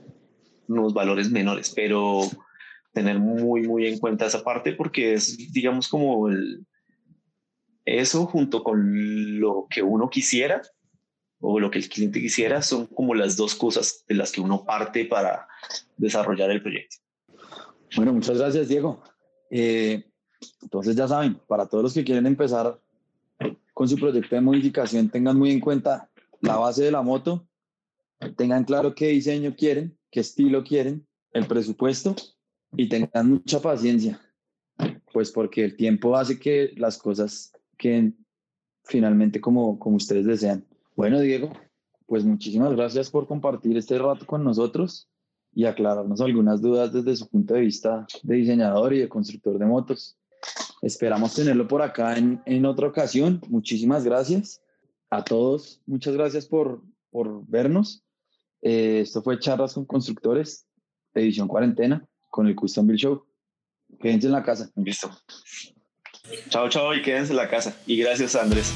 unos 0.69 0.95
valores 0.95 1.31
menores, 1.31 1.73
pero 1.75 2.21
tener 2.93 3.19
muy, 3.19 3.63
muy 3.63 3.87
en 3.87 3.99
cuenta 3.99 4.27
esa 4.27 4.45
parte 4.45 4.73
porque 4.73 5.15
es, 5.15 5.53
digamos, 5.53 5.89
como 5.89 6.29
el, 6.29 6.65
eso 7.85 8.27
junto 8.27 8.63
con 8.63 9.41
lo 9.41 9.67
que 9.69 9.83
uno 9.83 10.09
quisiera 10.11 10.63
o 11.43 11.59
lo 11.59 11.71
que 11.71 11.79
el 11.79 11.89
cliente 11.89 12.21
quisiera 12.21 12.63
son 12.63 12.87
como 12.87 13.15
las 13.15 13.37
dos 13.37 13.55
cosas 13.57 14.05
de 14.07 14.15
las 14.15 14.31
que 14.31 14.41
uno 14.41 14.65
parte 14.65 15.05
para 15.05 15.49
desarrollar 15.97 16.51
el 16.51 16.63
proyecto. 16.63 16.97
Bueno, 17.97 18.13
muchas 18.13 18.39
gracias, 18.39 18.69
Diego. 18.69 19.03
Eh, 19.51 20.05
entonces 20.63 20.95
ya 20.95 21.09
saben, 21.09 21.41
para 21.49 21.67
todos 21.67 21.83
los 21.83 21.95
que 21.95 22.05
quieren 22.05 22.27
empezar 22.27 22.81
con 23.75 23.89
su 23.89 23.97
proyecto 23.97 24.37
de 24.37 24.41
modificación, 24.41 25.11
tengan 25.11 25.37
muy 25.37 25.51
en 25.51 25.61
cuenta 25.61 26.09
la 26.41 26.57
base 26.57 26.85
de 26.85 26.93
la 26.93 27.03
moto, 27.03 27.47
tengan 28.37 28.65
claro 28.65 28.95
qué 28.95 29.09
diseño 29.09 29.57
quieren, 29.57 29.99
qué 30.11 30.21
estilo 30.21 30.63
quieren, 30.63 31.07
el 31.33 31.47
presupuesto 31.47 32.15
y 32.77 32.89
tengan 32.89 33.31
mucha 33.31 33.61
paciencia, 33.61 34.21
pues 35.13 35.33
porque 35.33 35.65
el 35.65 35.77
tiempo 35.77 36.17
hace 36.17 36.39
que 36.39 36.73
las 36.77 36.99
cosas 36.99 37.53
queden 37.77 38.17
finalmente 38.85 39.41
como, 39.41 39.79
como 39.79 39.97
ustedes 39.97 40.25
desean. 40.25 40.65
Bueno, 40.95 41.21
Diego, 41.21 41.53
pues 42.07 42.25
muchísimas 42.25 42.73
gracias 42.75 43.11
por 43.11 43.27
compartir 43.27 43.77
este 43.77 43.99
rato 43.99 44.27
con 44.27 44.45
nosotros 44.45 45.09
y 45.55 45.65
aclararnos 45.65 46.21
algunas 46.21 46.61
dudas 46.61 46.93
desde 46.93 47.17
su 47.17 47.29
punto 47.29 47.55
de 47.55 47.61
vista 47.61 48.07
de 48.23 48.37
diseñador 48.37 48.93
y 48.95 48.99
de 48.99 49.09
constructor 49.09 49.59
de 49.59 49.67
motos. 49.67 50.19
Esperamos 50.83 51.35
tenerlo 51.35 51.69
por 51.69 51.83
acá 51.83 52.17
en, 52.19 52.43
en 52.47 52.67
otra 52.67 52.89
ocasión. 52.89 53.41
Muchísimas 53.49 54.05
gracias 54.05 54.61
a 55.11 55.23
todos. 55.23 55.81
Muchas 55.87 56.15
gracias 56.15 56.47
por, 56.47 56.83
por 57.11 57.47
vernos 57.47 58.05
Eh, 58.65 59.01
esto 59.01 59.23
fue 59.23 59.39
Charlas 59.41 59.75
con 59.75 59.85
Constructores, 59.85 60.67
edición 61.15 61.49
cuarentena, 61.49 62.07
con 62.31 62.47
el 62.47 62.55
Custom 62.55 62.87
Bill 62.87 62.97
Show. 62.97 63.27
Quédense 64.01 64.29
en 64.29 64.33
la 64.33 64.43
casa. 64.43 64.71
Listo. 64.77 65.11
Chao, 66.49 66.69
chao 66.69 66.95
y 66.95 67.03
quédense 67.03 67.33
en 67.33 67.39
la 67.39 67.49
casa. 67.49 67.77
Y 67.87 67.97
gracias, 67.97 68.37
Andrés. 68.37 68.73